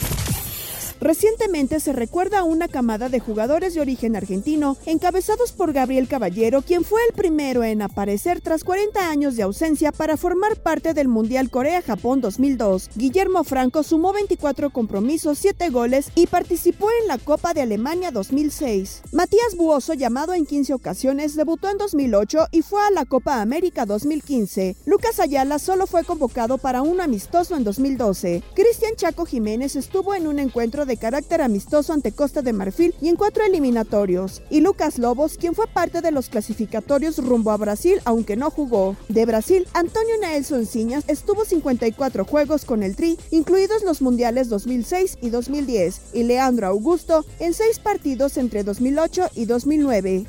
Recientemente 1.00 1.78
se 1.78 1.92
recuerda 1.92 2.40
a 2.40 2.44
una 2.44 2.66
camada 2.66 3.08
de 3.08 3.20
jugadores 3.20 3.74
de 3.74 3.80
origen 3.80 4.16
argentino, 4.16 4.76
encabezados 4.84 5.52
por 5.52 5.72
Gabriel 5.72 6.08
Caballero, 6.08 6.62
quien 6.62 6.84
fue 6.84 7.00
el 7.08 7.14
primero 7.14 7.62
en 7.62 7.82
aparecer 7.82 8.40
tras 8.40 8.64
40 8.64 9.08
años 9.08 9.36
de 9.36 9.44
ausencia 9.44 9.92
para 9.92 10.16
formar 10.16 10.56
parte 10.56 10.94
del 10.94 11.06
Mundial 11.06 11.50
Corea-Japón 11.50 12.20
2002. 12.20 12.90
Guillermo 12.96 13.44
Franco 13.44 13.84
sumó 13.84 14.12
24 14.12 14.70
compromisos, 14.70 15.38
7 15.38 15.70
goles 15.70 16.10
y 16.16 16.26
participó 16.26 16.88
en 17.00 17.06
la 17.06 17.18
Copa 17.18 17.54
de 17.54 17.62
Alemania 17.62 18.10
2006. 18.10 19.02
Matías 19.12 19.56
Buoso, 19.56 19.94
llamado 19.94 20.34
en 20.34 20.46
15 20.46 20.74
ocasiones, 20.74 21.36
debutó 21.36 21.70
en 21.70 21.78
2008 21.78 22.46
y 22.50 22.62
fue 22.62 22.82
a 22.82 22.90
la 22.90 23.04
Copa 23.04 23.40
América 23.40 23.86
2015. 23.86 24.76
Lucas 24.84 25.20
Ayala 25.20 25.60
solo 25.60 25.86
fue 25.86 26.02
convocado 26.02 26.58
para 26.58 26.82
un 26.82 27.00
amistoso 27.00 27.56
en 27.56 27.62
2012. 27.62 28.42
Cristian 28.54 28.96
Chaco 28.96 29.26
Jiménez 29.26 29.76
estuvo 29.76 30.14
en 30.14 30.26
un 30.26 30.40
encuentro 30.40 30.86
de 30.88 30.96
carácter 30.96 31.40
amistoso 31.40 31.92
ante 31.92 32.10
Costa 32.10 32.42
de 32.42 32.52
Marfil 32.52 32.94
y 33.00 33.08
en 33.08 33.14
cuatro 33.14 33.44
eliminatorios. 33.44 34.42
Y 34.50 34.60
Lucas 34.60 34.98
Lobos, 34.98 35.36
quien 35.38 35.54
fue 35.54 35.68
parte 35.68 36.00
de 36.00 36.10
los 36.10 36.28
clasificatorios 36.28 37.18
rumbo 37.18 37.52
a 37.52 37.56
Brasil, 37.56 38.00
aunque 38.04 38.34
no 38.34 38.50
jugó. 38.50 38.96
De 39.08 39.24
Brasil, 39.24 39.68
Antonio 39.74 40.16
Nelson 40.20 40.66
Ciñas 40.66 41.04
estuvo 41.06 41.44
54 41.44 42.24
juegos 42.24 42.64
con 42.64 42.82
el 42.82 42.96
Tri, 42.96 43.16
incluidos 43.30 43.84
los 43.84 44.02
mundiales 44.02 44.48
2006 44.48 45.18
y 45.22 45.30
2010, 45.30 46.00
y 46.14 46.24
Leandro 46.24 46.66
Augusto 46.66 47.24
en 47.38 47.54
seis 47.54 47.78
partidos 47.78 48.36
entre 48.36 48.64
2008 48.64 49.28
y 49.34 49.44
2009. 49.44 50.26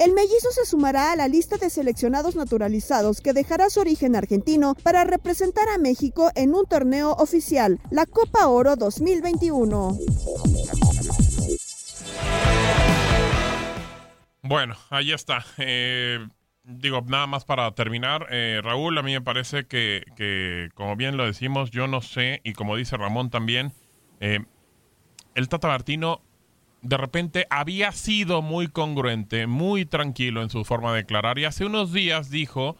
El 0.00 0.14
mellizo 0.14 0.50
se 0.50 0.64
sumará 0.64 1.12
a 1.12 1.16
la 1.16 1.28
lista 1.28 1.58
de 1.58 1.68
seleccionados 1.68 2.34
naturalizados 2.34 3.20
que 3.20 3.34
dejará 3.34 3.68
su 3.68 3.80
origen 3.80 4.16
argentino 4.16 4.74
para 4.82 5.04
representar 5.04 5.68
a 5.68 5.76
México 5.76 6.30
en 6.36 6.54
un 6.54 6.64
torneo 6.64 7.12
oficial, 7.12 7.78
la 7.90 8.06
Copa 8.06 8.46
Oro 8.46 8.76
2021. 8.76 9.98
Bueno, 14.42 14.74
ahí 14.88 15.12
está. 15.12 15.44
Eh, 15.58 16.26
digo, 16.64 17.02
nada 17.06 17.26
más 17.26 17.44
para 17.44 17.70
terminar. 17.74 18.26
Eh, 18.30 18.62
Raúl, 18.64 18.96
a 18.96 19.02
mí 19.02 19.12
me 19.12 19.20
parece 19.20 19.66
que, 19.66 20.70
como 20.76 20.96
bien 20.96 21.18
lo 21.18 21.26
decimos, 21.26 21.70
yo 21.70 21.88
no 21.88 22.00
sé, 22.00 22.40
y 22.42 22.54
como 22.54 22.74
dice 22.76 22.96
Ramón 22.96 23.28
también, 23.28 23.74
eh, 24.20 24.46
el 25.34 25.50
Tata 25.50 25.68
Martino 25.68 26.22
de 26.82 26.96
repente 26.96 27.46
había 27.50 27.92
sido 27.92 28.42
muy 28.42 28.68
congruente, 28.68 29.46
muy 29.46 29.84
tranquilo 29.84 30.42
en 30.42 30.50
su 30.50 30.64
forma 30.64 30.92
de 30.92 30.98
declarar 30.98 31.38
y 31.38 31.44
hace 31.44 31.64
unos 31.64 31.92
días 31.92 32.30
dijo 32.30 32.76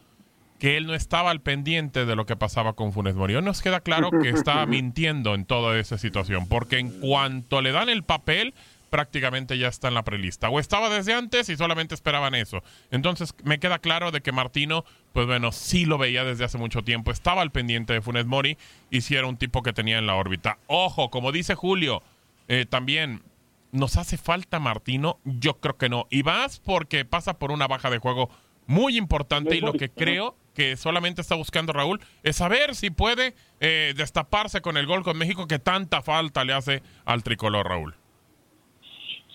que 0.58 0.76
él 0.76 0.86
no 0.86 0.94
estaba 0.94 1.30
al 1.30 1.40
pendiente 1.40 2.04
de 2.04 2.16
lo 2.16 2.26
que 2.26 2.36
pasaba 2.36 2.74
con 2.74 2.92
Funes 2.92 3.14
Mori. 3.14 3.34
Hoy 3.34 3.42
nos 3.42 3.62
queda 3.62 3.80
claro 3.80 4.10
que 4.10 4.28
estaba 4.28 4.66
mintiendo 4.66 5.34
en 5.34 5.46
toda 5.46 5.78
esa 5.78 5.96
situación, 5.96 6.46
porque 6.48 6.78
en 6.78 6.90
cuanto 7.00 7.62
le 7.62 7.72
dan 7.72 7.88
el 7.88 8.02
papel, 8.02 8.52
prácticamente 8.90 9.56
ya 9.56 9.68
está 9.68 9.88
en 9.88 9.94
la 9.94 10.02
prelista. 10.02 10.50
O 10.50 10.60
estaba 10.60 10.90
desde 10.90 11.14
antes 11.14 11.48
y 11.48 11.56
solamente 11.56 11.94
esperaban 11.94 12.34
eso. 12.34 12.62
Entonces 12.90 13.34
me 13.42 13.58
queda 13.58 13.78
claro 13.78 14.10
de 14.10 14.20
que 14.20 14.32
Martino, 14.32 14.84
pues 15.14 15.26
bueno, 15.26 15.50
sí 15.50 15.86
lo 15.86 15.96
veía 15.96 16.24
desde 16.24 16.44
hace 16.44 16.58
mucho 16.58 16.82
tiempo, 16.82 17.10
estaba 17.10 17.40
al 17.40 17.52
pendiente 17.52 17.94
de 17.94 18.02
Funes 18.02 18.26
Mori 18.26 18.58
y 18.90 19.00
sí 19.00 19.16
era 19.16 19.26
un 19.26 19.38
tipo 19.38 19.62
que 19.62 19.72
tenía 19.72 19.98
en 19.98 20.06
la 20.06 20.14
órbita. 20.14 20.58
Ojo, 20.66 21.10
como 21.10 21.32
dice 21.32 21.54
Julio, 21.54 22.02
eh, 22.48 22.66
también, 22.68 23.22
¿nos 23.72 23.96
hace 23.96 24.16
falta 24.16 24.58
Martino? 24.58 25.18
Yo 25.24 25.54
creo 25.60 25.76
que 25.76 25.88
no. 25.88 26.06
Y 26.10 26.22
más 26.22 26.60
porque 26.60 27.04
pasa 27.04 27.38
por 27.38 27.50
una 27.50 27.66
baja 27.66 27.90
de 27.90 27.98
juego 27.98 28.30
muy 28.66 28.96
importante 28.96 29.56
y 29.56 29.60
lo 29.60 29.72
que 29.72 29.88
creo 29.90 30.36
que 30.54 30.76
solamente 30.76 31.20
está 31.20 31.34
buscando 31.34 31.72
Raúl 31.72 32.00
es 32.22 32.36
saber 32.36 32.74
si 32.74 32.90
puede 32.90 33.34
eh, 33.60 33.94
destaparse 33.96 34.60
con 34.60 34.76
el 34.76 34.86
gol 34.86 35.02
con 35.02 35.18
México 35.18 35.46
que 35.46 35.58
tanta 35.58 36.02
falta 36.02 36.44
le 36.44 36.52
hace 36.52 36.82
al 37.04 37.22
tricolor 37.22 37.66
Raúl. 37.66 37.94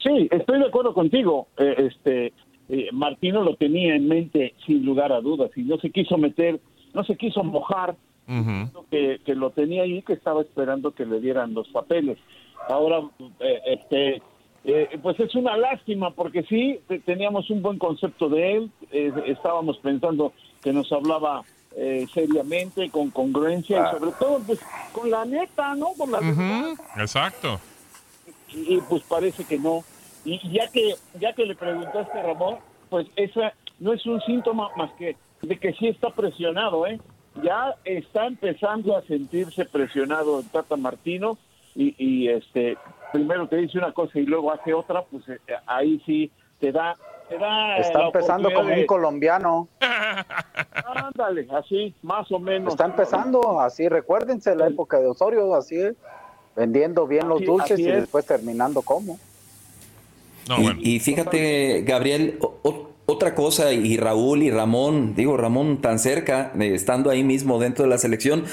Sí, 0.04 0.28
estoy 0.32 0.60
de 0.60 0.68
acuerdo 0.68 0.94
contigo. 0.94 1.48
Eh, 1.58 1.90
este 1.90 2.34
eh, 2.70 2.90
Martino 2.94 3.44
lo 3.44 3.56
tenía 3.56 3.96
en 3.96 4.08
mente 4.08 4.54
sin 4.66 4.86
lugar 4.86 5.12
a 5.12 5.22
dudas 5.22 5.52
y 5.56 5.64
no 5.64 5.78
se 5.80 5.90
quiso 5.90 6.18
meter, 6.18 6.60
no 6.94 7.04
se 7.04 7.16
quiso 7.16 7.44
mojar, 7.44 7.96
que, 8.90 9.20
que, 9.24 9.36
lo 9.36 9.52
tenía 9.52 9.84
ahí, 9.84 10.02
que 10.02 10.14
estaba 10.14 10.42
esperando 10.42 10.92
que 10.92 11.06
le 11.06 11.20
dieran 11.20 11.54
los 11.54 11.68
papeles. 11.70 12.18
Ahora, 12.68 13.02
eh, 13.40 13.62
este, 13.66 14.22
pues 15.02 15.20
es 15.20 15.36
una 15.36 15.56
lástima 15.58 16.12
porque 16.12 16.44
sí 16.44 16.80
teníamos 17.06 17.50
un 17.50 17.62
buen 17.62 17.78
concepto 17.78 18.30
de 18.30 18.54
él, 18.54 18.72
estábamos 19.28 19.78
pensando 19.78 20.34
que 20.64 20.74
nos 20.74 20.92
hablaba 20.92 21.44
seriamente, 22.14 22.90
con 22.90 23.12
congruencia 23.12 23.80
y 23.80 24.00
sobre 24.00 24.12
todo 24.14 24.40
pues, 24.40 24.60
con 24.92 25.12
la 25.12 25.26
neta, 25.26 25.76
¿no? 25.76 25.90
Con 25.98 26.12
la 26.12 26.20
Exacto. 26.98 27.60
y, 28.54 28.80
pues 28.90 29.04
parece 29.04 29.44
que 29.44 29.60
no. 29.60 29.84
Y 30.24 30.40
ya 30.52 30.68
que, 30.70 30.96
ya 31.20 31.34
que 31.34 31.46
le 31.46 31.56
preguntaste 31.56 32.18
a 32.18 32.24
Ramón, 32.24 32.58
pues 32.90 33.08
esa 33.16 33.54
no 33.80 33.94
es 33.94 34.06
un 34.06 34.20
síntoma 34.22 34.70
más 34.76 34.92
que 34.94 35.16
de 35.42 35.58
que 35.60 35.74
sí 35.74 35.88
está 35.88 36.10
presionado, 36.10 36.88
¿eh? 36.88 37.00
Ya 37.44 37.76
está 37.84 38.26
empezando 38.26 38.96
a 38.96 39.02
sentirse 39.04 39.66
presionado 39.66 40.40
el 40.40 40.50
Tata 40.50 40.78
Martino 40.78 41.38
y, 41.76 42.28
este 42.30 42.78
primero 43.12 43.48
te 43.48 43.58
dice 43.58 43.78
una 43.78 43.94
cosa 43.94 44.20
y 44.20 44.26
luego 44.26 44.52
hace 44.52 44.74
otra, 44.74 45.04
pues 45.04 45.28
eh, 45.30 45.40
ahí 45.66 46.02
sí 46.06 46.32
te 46.60 46.72
da 46.72 46.96
te 47.30 47.38
da 47.38 47.78
está 47.78 48.06
empezando 48.06 48.52
como 48.54 48.74
un 48.74 48.86
colombiano. 48.86 49.68
Ándale, 50.86 51.48
así, 51.52 51.94
más 52.02 52.32
o 52.32 52.40
menos. 52.40 52.74
Está 52.74 52.86
empezando 52.86 53.60
así, 53.60 53.90
recuérdense 53.90 54.56
la 54.56 54.68
época 54.68 55.00
de 55.00 55.08
Osorio, 55.08 55.54
así, 55.56 55.78
vendiendo 56.56 57.08
bien 57.08 57.28
los 57.28 57.44
dulces 57.44 57.80
y 57.80 57.86
después 57.86 58.26
terminando 58.26 58.82
como 58.82 59.18
y, 60.80 61.00
fíjate, 61.00 61.82
Gabriel, 61.82 62.40
otra 63.08 63.36
cosa, 63.36 63.72
y 63.72 63.98
Raúl 63.98 64.42
y 64.42 64.50
Ramón, 64.50 65.14
digo, 65.16 65.38
Ramón 65.38 65.80
tan 65.80 66.00
cerca, 66.00 66.52
eh, 66.60 66.74
estando 66.74 67.12
ahí 67.12 67.24
mismo 67.24 67.60
dentro 67.60 67.84
de 67.84 67.90
la 67.90 68.00
selección. 68.00 68.46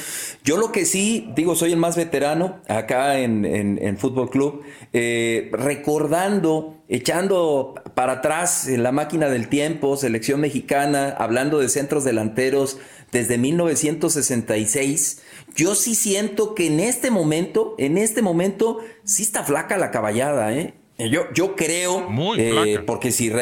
Yo 0.44 0.59
lo 0.59 0.73
que 0.73 0.85
sí, 0.85 1.30
digo, 1.35 1.54
soy 1.54 1.73
el 1.73 1.78
más 1.78 1.97
veterano 1.97 2.61
acá 2.68 3.18
en, 3.18 3.47
en, 3.47 3.97
Fútbol 3.97 4.28
Club, 4.28 4.62
eh, 4.92 5.50
recordando, 5.52 6.82
echando 6.88 7.75
para 7.94 8.14
atrás 8.14 8.68
en 8.68 8.82
la 8.82 8.92
máquina 8.92 9.30
del 9.30 9.49
tiempo, 9.49 9.97
selección 9.97 10.40
mexicana, 10.40 11.14
hablando 11.18 11.59
de 11.59 11.71
centros 11.71 12.04
delanteros 12.04 12.78
desde 13.11 13.38
1966. 13.38 15.23
Yo 15.54 15.75
sí 15.75 15.94
siento 15.94 16.54
que 16.54 16.66
en 16.66 16.80
este 16.80 17.11
momento, 17.11 17.75
en 17.78 17.97
este 17.97 18.21
momento, 18.21 18.80
sí 19.04 19.23
está 19.23 19.44
flaca 19.44 19.78
la 19.78 19.90
caballada, 19.90 20.52
¿eh? 20.52 20.75
Yo, 21.11 21.25
yo 21.35 21.56
creo, 21.56 22.06
eh, 22.37 22.80
porque 22.87 23.12
si, 23.12 23.32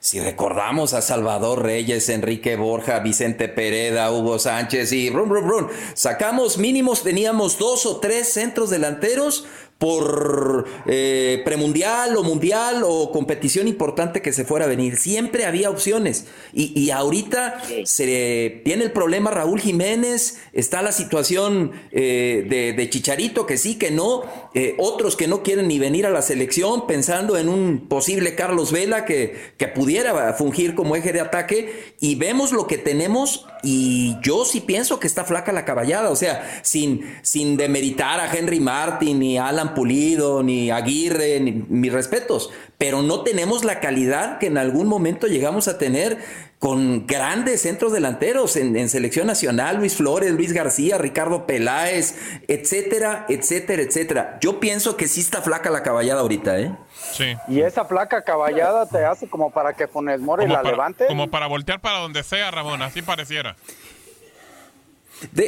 si 0.00 0.20
recordamos 0.20 0.94
a 0.94 1.02
Salvador 1.02 1.62
Reyes, 1.62 2.08
Enrique 2.08 2.56
Borja, 2.56 2.98
Vicente 3.00 3.48
Pereda, 3.48 4.12
Hugo 4.12 4.38
Sánchez 4.38 4.92
y 4.92 5.10
run, 5.10 5.28
run, 5.28 5.48
run, 5.48 5.68
sacamos 5.94 6.58
mínimos, 6.58 7.02
teníamos 7.02 7.58
dos 7.58 7.86
o 7.86 7.98
tres 7.98 8.32
centros 8.32 8.70
delanteros 8.70 9.46
por 9.78 10.66
eh, 10.86 11.40
premundial 11.44 12.16
o 12.16 12.24
mundial 12.24 12.82
o 12.84 13.12
competición 13.12 13.68
importante 13.68 14.20
que 14.20 14.32
se 14.32 14.44
fuera 14.44 14.64
a 14.64 14.68
venir. 14.68 14.96
Siempre 14.96 15.44
había 15.44 15.70
opciones. 15.70 16.26
Y, 16.52 16.90
ahorita 16.90 17.62
se 17.84 18.62
tiene 18.64 18.84
el 18.84 18.92
problema 18.92 19.30
Raúl 19.30 19.60
Jiménez, 19.60 20.38
está 20.52 20.82
la 20.82 20.90
situación 20.90 21.72
eh, 21.92 22.74
de, 22.76 22.90
Chicharito, 22.90 23.46
que 23.46 23.56
sí, 23.56 23.76
que 23.76 23.90
no, 23.90 24.22
eh, 24.54 24.74
otros 24.78 25.14
que 25.14 25.28
no 25.28 25.42
quieren 25.42 25.68
ni 25.68 25.78
venir 25.78 26.06
a 26.06 26.10
la 26.10 26.22
selección 26.22 26.86
pensando 26.86 27.36
en 27.36 27.48
un 27.48 27.86
posible 27.88 28.34
Carlos 28.34 28.72
Vela 28.72 29.04
que, 29.04 29.36
que 29.58 29.68
pudiera 29.68 30.32
fungir 30.32 30.74
como 30.74 30.96
eje 30.96 31.12
de 31.12 31.20
ataque. 31.20 31.94
Y 32.00 32.16
vemos 32.16 32.52
lo 32.52 32.66
que 32.66 32.78
tenemos 32.78 33.46
y 33.62 34.16
yo 34.22 34.44
sí 34.44 34.60
pienso 34.60 35.00
que 35.00 35.06
está 35.06 35.24
flaca 35.24 35.52
la 35.52 35.64
caballada. 35.64 36.10
O 36.10 36.16
sea, 36.16 36.60
sin, 36.62 37.02
sin 37.22 37.56
demeritar 37.56 38.20
a 38.20 38.34
Henry 38.34 38.60
Martin 38.60 39.18
ni 39.18 39.38
Alan 39.38 39.74
Pulido, 39.74 40.42
ni 40.42 40.70
Aguirre, 40.70 41.40
ni 41.40 41.52
mis 41.52 41.92
respetos, 41.92 42.50
pero 42.78 43.02
no 43.02 43.22
tenemos 43.22 43.64
la 43.64 43.80
calidad 43.80 44.38
que 44.38 44.46
en 44.46 44.58
algún 44.58 44.86
momento 44.86 45.26
llegamos 45.26 45.68
a 45.68 45.78
tener 45.78 46.18
con 46.58 47.06
grandes 47.06 47.62
centros 47.62 47.92
delanteros 47.92 48.56
en, 48.56 48.88
selección 48.88 49.28
nacional, 49.28 49.76
Luis 49.76 49.94
Flores, 49.94 50.32
Luis 50.32 50.52
García, 50.52 50.98
Ricardo 50.98 51.46
Peláez, 51.46 52.16
etcétera, 52.48 53.26
etcétera, 53.28 53.82
etcétera. 53.82 54.38
Yo 54.40 54.58
pienso 54.58 54.96
que 54.96 55.06
sí 55.06 55.20
está 55.20 55.40
flaca 55.40 55.70
la 55.70 55.84
caballada 55.84 56.20
ahorita, 56.20 56.58
¿eh? 56.58 56.76
Sí. 57.12 57.36
Y 57.48 57.60
esa 57.60 57.84
flaca 57.84 58.22
caballada 58.22 58.86
te 58.86 59.04
hace 59.04 59.28
como 59.28 59.50
para 59.50 59.72
que 59.72 59.86
Funes 59.86 60.20
Mori 60.20 60.46
la 60.46 60.62
levante. 60.62 61.06
Como 61.06 61.30
para 61.30 61.46
voltear 61.46 61.80
para 61.80 61.98
donde 61.98 62.22
sea, 62.22 62.50
Ramón, 62.50 62.82
así 62.82 63.02
pareciera 63.02 63.56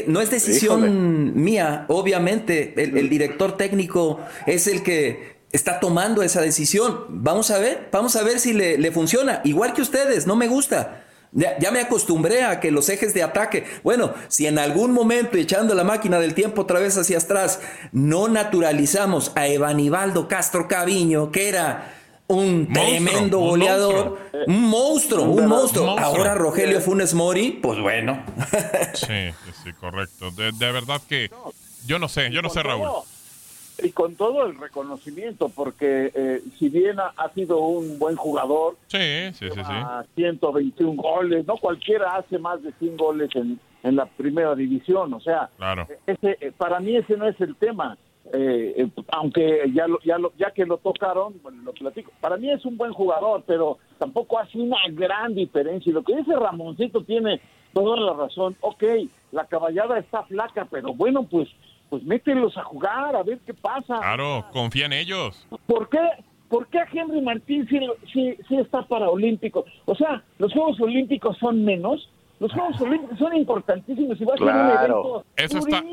no 0.06 0.20
es 0.20 0.30
decisión 0.30 1.34
mía, 1.42 1.84
obviamente. 1.88 2.74
El, 2.76 3.08
director 3.08 3.56
técnico 3.56 4.20
es 4.46 4.66
el 4.66 4.82
que 4.82 5.40
está 5.52 5.80
tomando 5.80 6.22
esa 6.22 6.40
decisión. 6.40 7.04
Vamos 7.08 7.50
a 7.50 7.58
ver, 7.58 7.88
vamos 7.92 8.16
a 8.16 8.22
ver 8.22 8.38
si 8.38 8.52
le, 8.52 8.92
funciona. 8.92 9.40
Igual 9.44 9.72
que 9.74 9.82
ustedes, 9.82 10.26
no 10.26 10.36
me 10.36 10.48
gusta. 10.48 11.04
Ya, 11.32 11.70
me 11.70 11.80
acostumbré 11.80 12.42
a 12.42 12.58
que 12.58 12.72
los 12.72 12.88
ejes 12.88 13.14
de 13.14 13.22
ataque, 13.22 13.64
bueno, 13.84 14.12
si 14.26 14.48
en 14.48 14.58
algún 14.58 14.92
momento 14.92 15.36
echando 15.38 15.74
la 15.74 15.84
máquina 15.84 16.18
del 16.18 16.34
tiempo 16.34 16.62
otra 16.62 16.80
vez 16.80 16.98
hacia 16.98 17.18
atrás, 17.18 17.60
no 17.92 18.26
naturalizamos 18.26 19.30
a 19.36 19.46
Evanibaldo 19.46 20.26
Castro 20.26 20.66
Caviño, 20.66 21.30
que 21.30 21.48
era 21.48 21.94
un 22.26 22.72
tremendo 22.72 23.38
goleador, 23.38 24.18
un 24.46 24.68
monstruo, 24.68 25.24
un, 25.24 25.46
monstruo. 25.46 25.98
Ahora 25.98 26.34
Rogelio 26.34 26.80
Funes 26.80 27.14
Mori, 27.14 27.58
pues 27.62 27.78
bueno. 27.78 28.24
sí, 28.94 29.30
sí, 29.62 29.72
correcto. 29.78 30.32
De, 30.32 30.72
verdad 30.72 31.00
que 31.08 31.30
yo 31.86 32.00
no 32.00 32.08
sé, 32.08 32.30
yo 32.32 32.42
no 32.42 32.50
sé, 32.50 32.62
Raúl. 32.62 32.88
Y 33.82 33.90
con 33.90 34.14
todo 34.16 34.46
el 34.46 34.58
reconocimiento, 34.58 35.48
porque 35.48 36.10
eh, 36.14 36.40
si 36.58 36.68
bien 36.68 36.98
ha, 36.98 37.32
sido 37.34 37.58
un 37.58 37.98
buen 37.98 38.16
jugador, 38.16 38.76
sí, 38.88 39.32
sí, 39.32 39.48
sí, 39.50 39.60
121 40.14 41.00
goles, 41.00 41.46
no 41.46 41.56
cualquiera 41.56 42.16
hace 42.16 42.38
más 42.38 42.62
de 42.62 42.72
100 42.72 42.96
goles 42.96 43.30
en, 43.34 43.58
en 43.82 43.96
la 43.96 44.06
primera 44.06 44.54
división, 44.54 45.12
o 45.14 45.20
sea, 45.20 45.50
claro. 45.56 45.86
ese, 46.06 46.36
eh, 46.40 46.52
para 46.56 46.80
mí 46.80 46.96
ese 46.96 47.16
no 47.16 47.26
es 47.26 47.40
el 47.40 47.56
tema 47.56 47.96
eh, 48.32 48.74
eh, 48.76 48.88
aunque 49.08 49.70
ya 49.74 49.88
lo, 49.88 49.98
ya 50.02 50.18
lo, 50.18 50.32
ya 50.36 50.52
que 50.52 50.64
lo 50.64 50.78
tocaron, 50.78 51.40
bueno, 51.42 51.62
lo 51.62 51.72
platico. 51.72 52.12
Para 52.20 52.36
mí 52.36 52.50
es 52.50 52.64
un 52.64 52.76
buen 52.76 52.92
jugador, 52.92 53.42
pero 53.46 53.78
tampoco 53.98 54.38
hace 54.38 54.58
una 54.58 54.78
gran 54.90 55.34
diferencia. 55.34 55.90
Y 55.90 55.92
lo 55.92 56.02
que 56.02 56.16
dice 56.16 56.36
Ramoncito 56.36 57.02
tiene 57.02 57.40
toda 57.72 57.98
la 57.98 58.12
razón. 58.12 58.56
Ok, 58.60 58.84
la 59.32 59.46
caballada 59.46 59.98
está 59.98 60.22
flaca, 60.24 60.68
pero 60.70 60.94
bueno, 60.94 61.24
pues, 61.24 61.48
pues 61.90 62.04
mételos 62.04 62.56
a 62.56 62.62
jugar, 62.62 63.16
a 63.16 63.22
ver 63.22 63.40
qué 63.44 63.52
pasa. 63.52 63.98
Claro, 63.98 64.46
confía 64.52 64.86
en 64.86 64.92
ellos. 64.94 65.46
¿Por 65.66 65.88
qué? 65.88 65.98
¿Por 66.48 66.66
qué 66.68 66.78
Henry 66.92 67.20
Martín 67.20 67.68
sí, 67.68 67.78
sí, 68.48 68.56
está 68.56 68.82
para 68.82 69.08
Olímpicos? 69.08 69.64
O 69.84 69.94
sea, 69.94 70.24
los 70.38 70.52
Juegos 70.52 70.80
Olímpicos 70.80 71.36
son 71.38 71.64
menos. 71.64 72.08
Los 72.38 72.52
Juegos 72.52 72.80
Olímpicos 72.80 73.18
son 73.18 73.36
importantísimos 73.36 74.20
y 74.20 74.24
va 74.24 74.34
a 74.34 74.38
ser 74.38 74.46
un 74.46 74.70
evento 74.70 75.24
eso 75.36 75.58
está, 75.58 75.84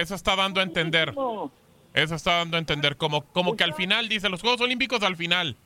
eso 0.00 0.14
está 0.14 0.36
dando 0.36 0.60
a 0.60 0.62
entender. 0.62 1.14
Eso 1.94 2.14
está 2.14 2.36
dando 2.36 2.56
a 2.56 2.60
entender, 2.60 2.96
como, 2.96 3.22
como 3.22 3.56
que 3.56 3.64
al 3.64 3.74
final 3.74 4.08
dice 4.08 4.28
los 4.28 4.42
Juegos 4.42 4.60
Olímpicos 4.60 5.02
al 5.02 5.16
final. 5.16 5.56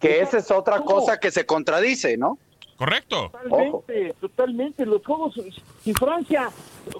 Que 0.00 0.20
esa 0.20 0.38
es 0.38 0.50
otra 0.50 0.80
cosa 0.80 1.20
que 1.20 1.30
se 1.30 1.44
contradice, 1.46 2.16
¿no? 2.16 2.38
Correcto. 2.76 3.30
Totalmente, 3.30 4.14
totalmente. 4.20 4.86
Los 4.86 5.04
Juegos, 5.04 5.34
si 5.80 5.92
Francia 5.94 6.50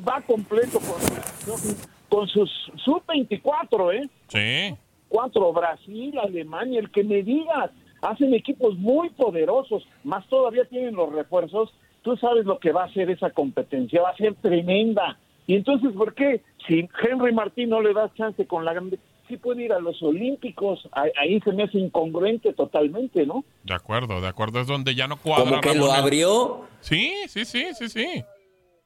va 0.07 0.21
completo 0.23 0.79
con, 0.81 1.61
con 2.09 2.29
sus 2.29 2.51
sub-24, 2.85 3.95
¿eh? 3.95 4.09
Sí. 4.29 4.77
Cuatro, 5.09 5.53
Brasil, 5.53 6.19
Alemania, 6.19 6.81
el 6.81 6.91
que 6.91 7.05
me 7.05 7.23
digas, 7.23 7.71
hacen 8.03 8.35
equipos 8.35 8.77
muy 8.77 9.11
poderosos, 9.11 9.87
más 10.05 10.27
todavía 10.29 10.65
tienen 10.65 10.95
los 10.95 11.13
refuerzos. 11.13 11.73
Tú 12.03 12.17
sabes 12.17 12.47
lo 12.47 12.59
que 12.59 12.73
va 12.73 12.85
a 12.85 12.93
ser 12.93 13.11
esa 13.11 13.31
competencia, 13.31 14.03
va 14.03 14.11
a 14.11 14.17
ser 14.17 14.35
tremenda. 14.35 15.19
Y 15.47 15.55
entonces, 15.55 15.93
¿por 15.93 16.15
qué? 16.15 16.43
Si 16.67 16.89
Henry 17.03 17.33
Martín 17.33 17.71
no 17.71 17.81
le 17.81 17.93
da 17.93 18.13
chance 18.15 18.47
con 18.47 18.65
la 18.65 18.73
grande, 18.73 18.99
sí 19.29 19.37
puede 19.37 19.65
ir 19.65 19.73
a 19.73 19.79
los 19.81 20.03
Olímpicos, 20.03 20.89
ahí 20.93 21.41
se 21.41 21.53
me 21.53 21.65
hace 21.65 21.79
incongruente 21.79 22.53
totalmente, 22.53 23.27
¿no? 23.27 23.45
De 23.65 23.75
acuerdo, 23.75 24.21
de 24.21 24.29
acuerdo, 24.29 24.61
es 24.61 24.67
donde 24.67 24.95
ya 24.95 25.07
no 25.09 25.17
cuadra. 25.17 25.45
Como 25.45 25.61
que 25.61 25.75
lo 25.75 25.93
abrió. 25.93 26.67
Sí, 26.81 27.13
sí, 27.29 27.45
sí, 27.45 27.67
sí, 27.75 27.89
sí. 27.89 28.25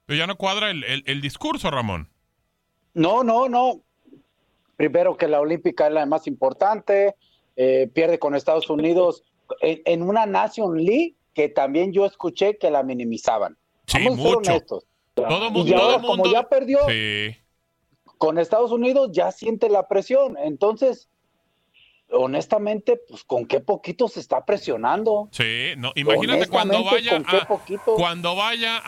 Pero 0.06 0.18
ya 0.18 0.26
no 0.26 0.36
cuadra 0.36 0.70
el, 0.70 0.84
el, 1.06 1.20
discurso, 1.20 1.70
Ramón. 1.70 2.08
No, 2.94 3.22
no, 3.22 3.48
no. 3.48 3.80
primero 4.76 5.16
que 5.16 5.28
la 5.28 5.40
olímpica 5.40 5.86
es 5.86 5.92
la 5.92 6.06
más 6.06 6.26
importante, 6.26 7.14
eh, 7.56 7.88
pierde 7.92 8.18
con 8.18 8.34
Estados 8.34 8.68
Unidos 8.70 9.22
en, 9.60 9.82
en, 9.84 10.02
una 10.02 10.26
Nation 10.26 10.76
League 10.82 11.14
que 11.34 11.48
también 11.48 11.92
yo 11.92 12.06
escuché 12.06 12.56
que 12.58 12.70
la 12.70 12.82
minimizaban. 12.82 13.56
Sí, 13.86 13.98
Vamos 14.04 14.18
a 14.18 14.22
ser 14.22 14.34
mucho. 14.36 14.50
honestos. 14.50 14.84
Todo, 15.14 15.50
mu- 15.50 15.64
Y 15.66 15.72
ahora, 15.74 15.80
todo 15.80 15.96
el 15.96 16.02
mundo. 16.02 16.22
como 16.22 16.32
ya 16.32 16.48
perdió 16.48 16.78
Sí. 16.88 17.36
Con 18.20 18.38
Estados 18.38 18.70
Unidos, 18.70 19.08
ya 19.12 19.32
siente 19.32 19.70
la 19.70 19.88
presión. 19.88 20.36
Entonces, 20.36 21.08
honestamente, 22.12 23.00
pues 23.08 23.24
con 23.24 23.46
qué 23.46 23.60
poquito 23.60 24.08
se 24.08 24.20
está 24.20 24.44
presionando. 24.44 25.28
Sí, 25.32 25.68
no, 25.78 25.92
imagínate 25.94 26.48
cuando 26.48 26.84
vaya 26.84 27.12
¿con 27.12 27.24
qué 27.24 27.36
a, 27.38 27.48
cuando 27.96 28.36
vaya 28.36 28.76
a, 28.76 28.82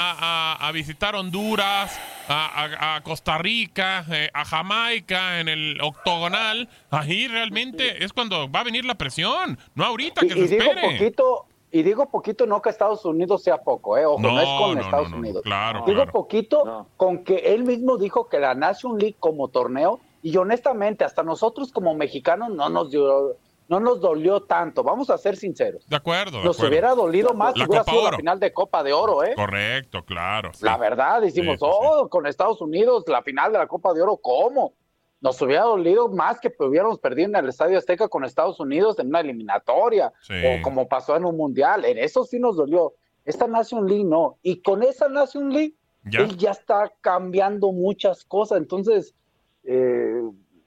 a- 0.58 0.68
a 0.68 0.72
visitar 0.72 1.14
Honduras, 1.14 1.98
a, 2.28 3.00
Costa 3.04 3.38
Rica, 3.38 4.04
eh, 4.12 4.28
a 4.34 4.44
Jamaica, 4.44 5.40
en 5.40 5.48
el 5.48 5.80
octogonal, 5.80 6.68
ahí 6.90 7.26
realmente 7.26 8.04
es 8.04 8.12
cuando 8.12 8.50
va 8.50 8.60
a 8.60 8.64
venir 8.64 8.84
la 8.84 8.96
presión, 8.96 9.58
no 9.74 9.84
ahorita 9.86 10.26
Y, 10.26 10.28
que 10.28 10.38
y 10.38 10.48
se 10.48 10.56
digo 10.56 10.64
espere. 10.70 10.98
poquito, 10.98 11.46
y 11.72 11.82
digo 11.82 12.06
poquito 12.10 12.46
no 12.46 12.62
que 12.62 12.68
Estados 12.70 13.04
Unidos 13.04 13.42
sea 13.42 13.62
poco, 13.62 13.96
eh, 13.98 14.06
ojo, 14.06 14.20
no, 14.20 14.32
No, 14.32 14.40
es 14.40 14.48
con 14.60 14.74
no, 14.76 14.80
Estados 14.82 15.08
no, 15.10 15.16
no, 15.16 15.20
Unidos. 15.22 15.42
claro, 15.42 15.80
digo 15.86 15.96
claro. 16.02 16.12
poquito 16.12 16.86
con 16.96 17.24
que 17.24 17.36
él 17.54 17.64
mismo 17.64 17.96
dijo 17.96 18.28
que 18.28 18.38
la 18.38 18.54
Nation 18.54 18.98
League 18.98 19.16
como 19.18 19.48
torneo, 19.48 19.98
y 20.22 20.36
honestamente, 20.36 21.04
hasta 21.04 21.22
nosotros 21.24 21.72
como 21.72 21.94
mexicanos 21.94 22.50
no 22.50 22.68
nos 22.68 22.90
dio, 22.90 23.36
no 23.68 23.80
nos 23.80 24.00
dolió 24.00 24.42
tanto, 24.42 24.82
vamos 24.84 25.08
a 25.10 25.16
ser 25.18 25.36
sinceros. 25.36 25.84
De 25.88 25.96
acuerdo, 25.96 26.38
de 26.38 26.44
Nos 26.44 26.56
acuerdo. 26.56 26.70
hubiera 26.70 26.94
dolido 26.94 27.32
más 27.34 27.54
si 27.54 27.60
La 27.60 27.66
hubiera 27.66 27.80
Copa 27.84 27.90
sido 27.90 28.02
Oro. 28.02 28.10
la 28.12 28.16
final 28.18 28.38
de 28.40 28.52
Copa 28.52 28.82
de 28.82 28.92
Oro, 28.92 29.24
¿eh? 29.24 29.32
Correcto, 29.34 30.04
claro. 30.04 30.50
sí. 30.52 30.64
La 30.64 30.76
verdad, 30.76 31.22
decimos, 31.22 31.54
Sí, 31.58 31.64
sí, 31.66 31.72
sí. 31.72 31.78
oh, 31.82 32.08
con 32.08 32.26
Estados 32.26 32.60
Unidos, 32.60 33.04
la 33.08 33.22
final 33.22 33.50
de 33.50 33.58
la 33.58 33.66
Copa 33.66 33.94
de 33.94 34.02
Oro, 34.02 34.16
¿cómo? 34.18 34.74
Nos 35.22 35.40
hubiera 35.40 35.62
dolido 35.62 36.08
más 36.08 36.38
que 36.40 36.52
hubiéramos 36.58 36.98
perdido 36.98 37.28
en 37.28 37.36
el 37.36 37.48
Estadio 37.48 37.78
Azteca 37.78 38.08
con 38.08 38.24
Estados 38.24 38.60
Unidos 38.60 38.98
en 38.98 39.06
una 39.06 39.20
eliminatoria, 39.20 40.12
Sí. 40.20 40.34
o 40.34 40.60
como 40.62 40.86
pasó 40.88 41.16
en 41.16 41.24
un 41.24 41.36
mundial. 41.36 41.84
En 41.86 41.96
eso 41.96 42.24
sí 42.24 42.38
nos 42.38 42.56
dolió. 42.56 42.92
Esta 43.24 43.46
Nation 43.46 43.86
League 43.86 44.04
no. 44.04 44.38
Y 44.42 44.60
con 44.60 44.82
esa 44.82 45.08
Nation 45.08 45.50
League, 45.50 45.74
Ya. 46.04 46.20
él 46.20 46.36
ya 46.36 46.50
está 46.50 46.92
cambiando 47.00 47.70
muchas 47.72 48.24
cosas. 48.24 48.58
Entonces, 48.58 49.14
eh, 49.62 50.20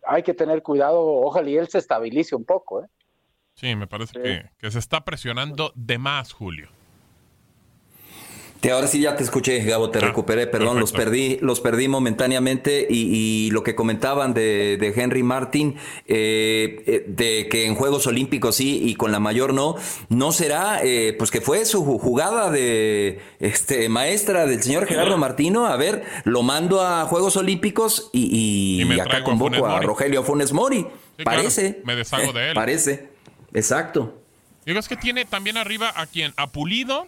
hay 0.08 0.24
que 0.24 0.34
tener 0.34 0.64
cuidado. 0.64 1.02
Ojalá 1.06 1.50
y 1.50 1.58
él 1.58 1.68
se 1.68 1.78
estabilice 1.80 2.34
un 2.36 2.46
poco, 2.46 2.82
¿eh? 2.84 2.88
Sí, 3.56 3.76
me 3.76 3.88
parece 3.88 4.22
que, 4.22 4.50
que 4.58 4.72
se 4.72 4.80
está 4.80 5.04
presionando 5.04 5.72
de 5.76 5.98
más, 5.98 6.32
Julio. 6.34 6.70
Te- 8.66 8.72
ahora 8.72 8.88
sí 8.88 9.00
ya 9.00 9.16
te 9.16 9.24
escuché, 9.24 9.60
Gabo, 9.64 9.92
te 9.92 10.00
recuperé, 10.00 10.48
perdón, 10.48 10.80
los 10.80 10.92
perdí, 10.92 11.38
los 11.42 11.60
perdí 11.62 11.88
momentáneamente 11.88 12.88
y, 12.90 13.46
y 13.48 13.52
lo 13.52 13.62
que 13.64 13.76
comentaban 13.76 14.34
de, 14.34 14.78
de 14.78 14.88
Henry 14.96 15.22
Martin, 15.22 15.76
eh, 16.08 16.84
eh, 16.88 17.06
de 17.08 17.48
que 17.50 17.66
en 17.68 17.76
Juegos 17.76 18.08
Olímpicos 18.08 18.56
sí 18.56 18.82
y 18.84 18.96
con 18.96 19.12
la 19.12 19.20
mayor 19.20 19.54
no, 19.54 19.76
no 20.10 20.32
será, 20.32 20.80
eh, 20.84 21.14
pues 21.18 21.30
que 21.30 21.42
fue 21.42 21.64
su 21.66 21.86
ju- 21.86 22.00
jugada 22.00 22.50
de 22.50 23.20
este 23.40 23.88
maestra 23.90 24.48
del 24.48 24.64
señor 24.64 24.88
Gerardo 24.88 25.18
Martino, 25.18 25.68
a 25.68 25.78
ver, 25.78 26.04
lo 26.24 26.42
mando 26.42 26.82
a 26.82 27.06
Juegos 27.06 27.38
Olímpicos 27.38 28.10
y, 28.14 28.82
y 28.84 29.00
acá 29.00 29.18
a 29.18 29.24
convoco 29.24 29.68
a. 29.68 29.80
Rogelio 29.82 30.24
Funes 30.24 30.54
Mori, 30.54 30.88
Sí, 31.18 31.24
claro, 31.24 31.38
parece. 31.38 31.82
me 31.86 31.96
deshago 31.96 32.34
de 32.34 32.48
él. 32.50 32.54
Parece, 32.56 33.10
exacto. 33.54 34.22
Digo, 34.66 34.80
es 34.80 34.88
que 34.88 34.96
tiene 34.98 35.26
también 35.26 35.58
arriba 35.58 35.94
a 35.96 36.08
quien, 36.08 36.34
a 36.38 36.48
Pulido, 36.48 37.06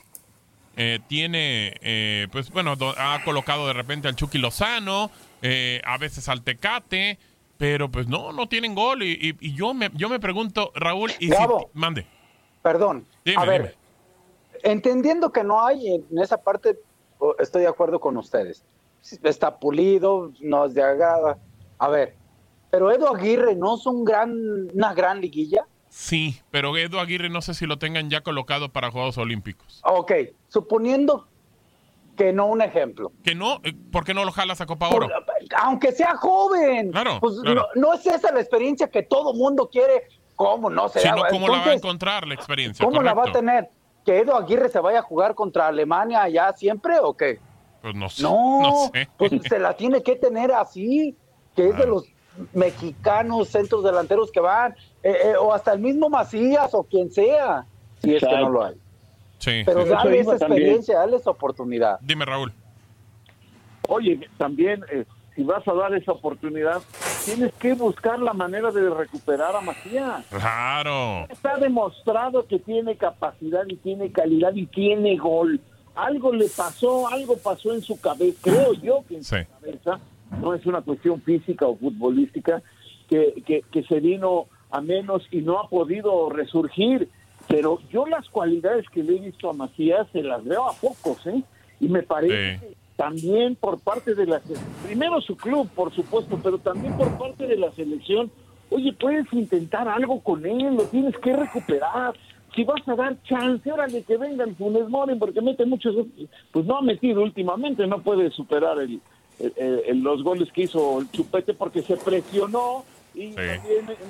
eh, 0.77 0.99
tiene, 1.07 1.75
eh, 1.81 2.27
pues 2.31 2.51
bueno, 2.51 2.75
ha 2.97 3.21
colocado 3.25 3.67
de 3.67 3.73
repente 3.73 4.07
al 4.07 4.15
Chucky 4.15 4.37
Lozano, 4.37 5.11
eh, 5.41 5.81
a 5.83 5.97
veces 5.97 6.29
al 6.29 6.43
Tecate, 6.43 7.17
pero 7.57 7.89
pues 7.89 8.07
no, 8.07 8.31
no 8.31 8.47
tienen 8.47 8.75
gol. 8.75 9.01
Y, 9.03 9.11
y- 9.13 9.37
y 9.47 9.53
yo, 9.55 9.73
me, 9.73 9.89
yo 9.95 10.07
me 10.07 10.19
pregunto, 10.19 10.71
Raúl, 10.75 11.11
y 11.19 11.29
si, 11.29 11.35
mande. 11.73 12.05
Perdón. 12.61 13.05
Dime, 13.25 13.41
a 13.41 13.45
ver, 13.45 13.61
dime. 13.61 13.73
entendiendo 14.63 15.31
que 15.31 15.43
no 15.43 15.65
hay 15.65 15.95
en 15.95 16.05
esa 16.21 16.37
parte, 16.37 16.77
estoy 17.39 17.63
de 17.63 17.67
acuerdo 17.67 17.99
con 17.99 18.15
ustedes. 18.17 18.63
Está 19.23 19.57
pulido, 19.57 20.31
nos 20.41 20.73
de 20.73 20.83
agrada. 20.83 21.37
A 21.79 21.87
ver, 21.89 22.15
pero 22.69 22.91
Edo 22.91 23.15
Aguirre 23.15 23.55
no 23.55 23.75
es 23.77 23.85
un 23.85 24.03
gran, 24.03 24.31
una 24.73 24.93
gran 24.93 25.21
liguilla. 25.21 25.65
Sí, 25.97 26.39
pero 26.51 26.77
Edo 26.77 26.99
Aguirre 26.99 27.27
no 27.27 27.41
sé 27.41 27.55
si 27.55 27.65
lo 27.65 27.79
tengan 27.79 28.11
ya 28.11 28.21
colocado 28.21 28.69
para 28.69 28.91
Juegos 28.91 29.17
Olímpicos. 29.17 29.81
Ok, 29.83 30.11
suponiendo 30.47 31.27
que 32.15 32.31
no 32.31 32.45
un 32.45 32.61
ejemplo. 32.61 33.11
Que 33.23 33.33
no, 33.33 33.59
eh, 33.63 33.73
¿por 33.91 34.05
qué 34.05 34.13
no 34.13 34.23
lo 34.23 34.31
jalas 34.31 34.61
a 34.61 34.67
Copa 34.67 34.89
Oro? 34.89 35.09
Aunque 35.59 35.91
sea 35.91 36.15
joven. 36.15 36.91
Claro, 36.91 37.17
pues 37.19 37.39
claro. 37.41 37.67
No, 37.73 37.81
no 37.81 37.93
es 37.95 38.05
esa 38.05 38.31
la 38.31 38.39
experiencia 38.39 38.91
que 38.91 39.01
todo 39.01 39.33
mundo 39.33 39.71
quiere. 39.71 40.03
¿Cómo 40.35 40.69
no 40.69 40.87
se 40.87 40.99
Si 40.99 41.07
da? 41.07 41.15
no, 41.15 41.23
¿cómo 41.31 41.47
la 41.47 41.61
va 41.61 41.71
a 41.71 41.73
encontrar 41.73 42.27
la 42.27 42.35
experiencia? 42.35 42.85
¿Cómo 42.85 43.01
la 43.01 43.15
va 43.15 43.29
a 43.29 43.31
tener? 43.31 43.67
¿Que 44.05 44.19
Edo 44.19 44.35
Aguirre 44.35 44.69
se 44.69 44.79
vaya 44.79 44.99
a 44.99 45.01
jugar 45.01 45.33
contra 45.33 45.65
Alemania 45.65 46.21
allá 46.21 46.53
siempre 46.53 46.99
o 47.01 47.17
qué? 47.17 47.39
Pues 47.81 47.95
no 47.95 48.07
sé. 48.07 48.21
No, 48.21 48.61
no 48.61 48.89
sé. 48.93 49.09
pues 49.17 49.31
se 49.49 49.57
la 49.57 49.75
tiene 49.75 50.03
que 50.03 50.15
tener 50.15 50.51
así, 50.51 51.17
que 51.55 51.69
es 51.69 51.75
de 51.75 51.87
los 51.87 52.05
mexicanos 52.53 53.47
centros 53.47 53.83
delanteros 53.83 54.31
que 54.31 54.39
van, 54.39 54.75
eh, 55.09 55.17
eh, 55.31 55.35
o 55.39 55.53
hasta 55.53 55.73
el 55.73 55.79
mismo 55.79 56.09
Macías 56.09 56.73
o 56.73 56.83
quien 56.83 57.09
sea, 57.11 57.65
si 58.01 58.15
es 58.15 58.23
que 58.23 58.35
no 58.35 58.49
lo 58.49 58.63
hay. 58.65 58.75
Sí, 59.39 59.61
Pero 59.65 59.83
sí. 59.83 59.89
dale 59.89 60.19
esa 60.19 60.37
también. 60.37 60.51
experiencia, 60.61 60.97
dale 60.99 61.17
esa 61.17 61.29
oportunidad. 61.31 61.99
Dime, 62.01 62.25
Raúl. 62.25 62.51
Oye, 63.87 64.27
también, 64.37 64.83
eh, 64.91 65.05
si 65.35 65.43
vas 65.43 65.65
a 65.67 65.73
dar 65.73 65.93
esa 65.93 66.11
oportunidad, 66.11 66.81
tienes 67.25 67.53
que 67.53 67.73
buscar 67.73 68.19
la 68.19 68.33
manera 68.33 68.71
de 68.71 68.89
recuperar 68.89 69.55
a 69.55 69.61
Macías. 69.61 70.25
Claro. 70.29 71.25
Está 71.29 71.57
demostrado 71.57 72.45
que 72.47 72.59
tiene 72.59 72.95
capacidad 72.97 73.63
y 73.67 73.75
tiene 73.77 74.11
calidad 74.11 74.53
y 74.55 74.65
tiene 74.65 75.15
gol. 75.17 75.59
Algo 75.95 76.31
le 76.33 76.47
pasó, 76.49 77.07
algo 77.07 77.37
pasó 77.37 77.73
en 77.73 77.81
su 77.81 77.99
cabeza, 77.99 78.37
creo 78.41 78.73
yo 78.73 79.03
que 79.07 79.15
en 79.17 79.23
Sí. 79.23 79.35
su 79.37 79.59
cabeza, 79.61 79.99
no 80.41 80.53
es 80.53 80.65
una 80.65 80.81
cuestión 80.81 81.21
física 81.21 81.65
o 81.65 81.75
futbolística, 81.77 82.61
que, 83.07 83.41
que, 83.45 83.61
que 83.71 83.83
se 83.83 83.99
vino 84.01 84.47
a 84.71 84.81
menos 84.81 85.23
y 85.31 85.37
no 85.41 85.59
ha 85.59 85.67
podido 85.69 86.29
resurgir. 86.29 87.09
Pero 87.47 87.79
yo 87.91 88.05
las 88.05 88.27
cualidades 88.29 88.85
que 88.89 89.03
le 89.03 89.15
he 89.17 89.19
visto 89.19 89.49
a 89.49 89.53
Macías 89.53 90.07
se 90.11 90.21
las 90.21 90.43
veo 90.43 90.67
a 90.69 90.73
pocos, 90.73 91.25
¿eh? 91.27 91.43
Y 91.79 91.87
me 91.87 92.03
parece 92.03 92.59
Sí. 92.59 92.75
también 92.97 93.55
por 93.55 93.79
parte 93.79 94.15
de 94.15 94.25
la 94.25 94.41
primero 94.85 95.21
su 95.21 95.37
club, 95.37 95.69
por 95.75 95.93
supuesto, 95.93 96.37
pero 96.43 96.57
también 96.57 96.97
por 96.97 97.09
parte 97.17 97.47
de 97.47 97.55
la 97.57 97.71
selección. 97.71 98.29
Oye, 98.69 98.91
puedes 98.91 99.31
intentar 99.31 99.87
algo 99.87 100.19
con 100.21 100.45
él, 100.45 100.75
lo 100.75 100.83
tienes 100.83 101.15
que 101.19 101.33
recuperar. 101.33 102.15
Si 102.53 102.63
vas 102.65 102.85
a 102.87 102.95
dar 102.95 103.15
chance, 103.23 103.71
órale 103.71 104.01
que 104.03 104.17
vengan 104.17 104.55
Funes 104.55 104.89
Mori, 104.89 105.15
porque 105.15 105.41
mete 105.41 105.63
muchos, 105.65 105.95
pues 106.51 106.65
no 106.65 106.77
ha 106.77 106.81
metido 106.81 107.21
últimamente, 107.21 107.85
no 107.87 108.01
puede 108.01 108.29
superar 108.31 108.79
el, 108.81 108.99
el- 109.39 109.83
el- 109.87 109.99
los 110.01 110.23
goles 110.23 110.51
que 110.51 110.63
hizo 110.63 110.99
el 110.99 111.09
Chupete 111.11 111.53
porque 111.53 111.81
se 111.83 111.95
presionó 111.97 112.83
y 113.17 113.31
también 113.31 113.61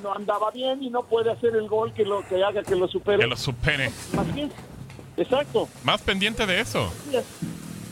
no 0.03 0.13
andaba 0.13 0.51
bien 0.51 0.83
y 0.83 0.89
no 0.89 1.03
puede 1.03 1.31
hacer 1.31 1.55
el 1.55 1.67
gol 1.67 1.93
que 1.93 2.03
lo 2.03 2.27
que 2.27 2.43
haga 2.43 2.63
que 2.63 2.75
lo 2.75 2.87
supere. 2.87 3.19
Que 3.19 3.27
lo 3.27 3.37
supere. 3.37 3.91
Macías. 4.13 4.51
Exacto. 5.15 5.67
Más 5.83 6.01
pendiente 6.01 6.45
de 6.45 6.59
eso. 6.59 6.91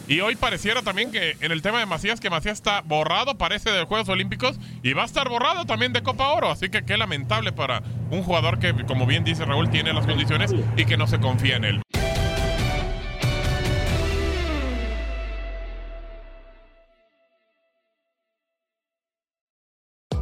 Y 0.07 0.19
hoy 0.19 0.35
pareciera 0.35 0.83
también 0.83 1.11
que 1.11 1.35
en 1.39 1.51
el 1.51 1.63
tema 1.63 1.79
de 1.79 1.87
Macías, 1.87 2.19
que 2.19 2.29
Macías 2.29 2.53
está 2.53 2.81
borrado, 2.81 3.37
parece 3.37 3.71
de 3.71 3.79
los 3.79 3.87
Juegos 3.87 4.07
Olímpicos, 4.09 4.59
y 4.83 4.93
va 4.93 5.01
a 5.01 5.05
estar 5.05 5.27
borrado 5.29 5.65
también 5.65 5.93
de 5.93 6.03
Copa 6.03 6.31
Oro. 6.33 6.51
Así 6.51 6.69
que 6.69 6.83
qué 6.85 6.97
lamentable 6.97 7.51
para 7.51 7.81
un 8.11 8.21
jugador 8.21 8.59
que, 8.59 8.85
como 8.85 9.07
bien 9.07 9.23
dice 9.23 9.45
Raúl, 9.45 9.71
tiene 9.71 9.93
las 9.93 10.05
condiciones 10.05 10.53
y 10.77 10.85
que 10.85 10.97
no 10.97 11.07
se 11.07 11.19
confía 11.19 11.55
en 11.55 11.65
él. 11.65 11.81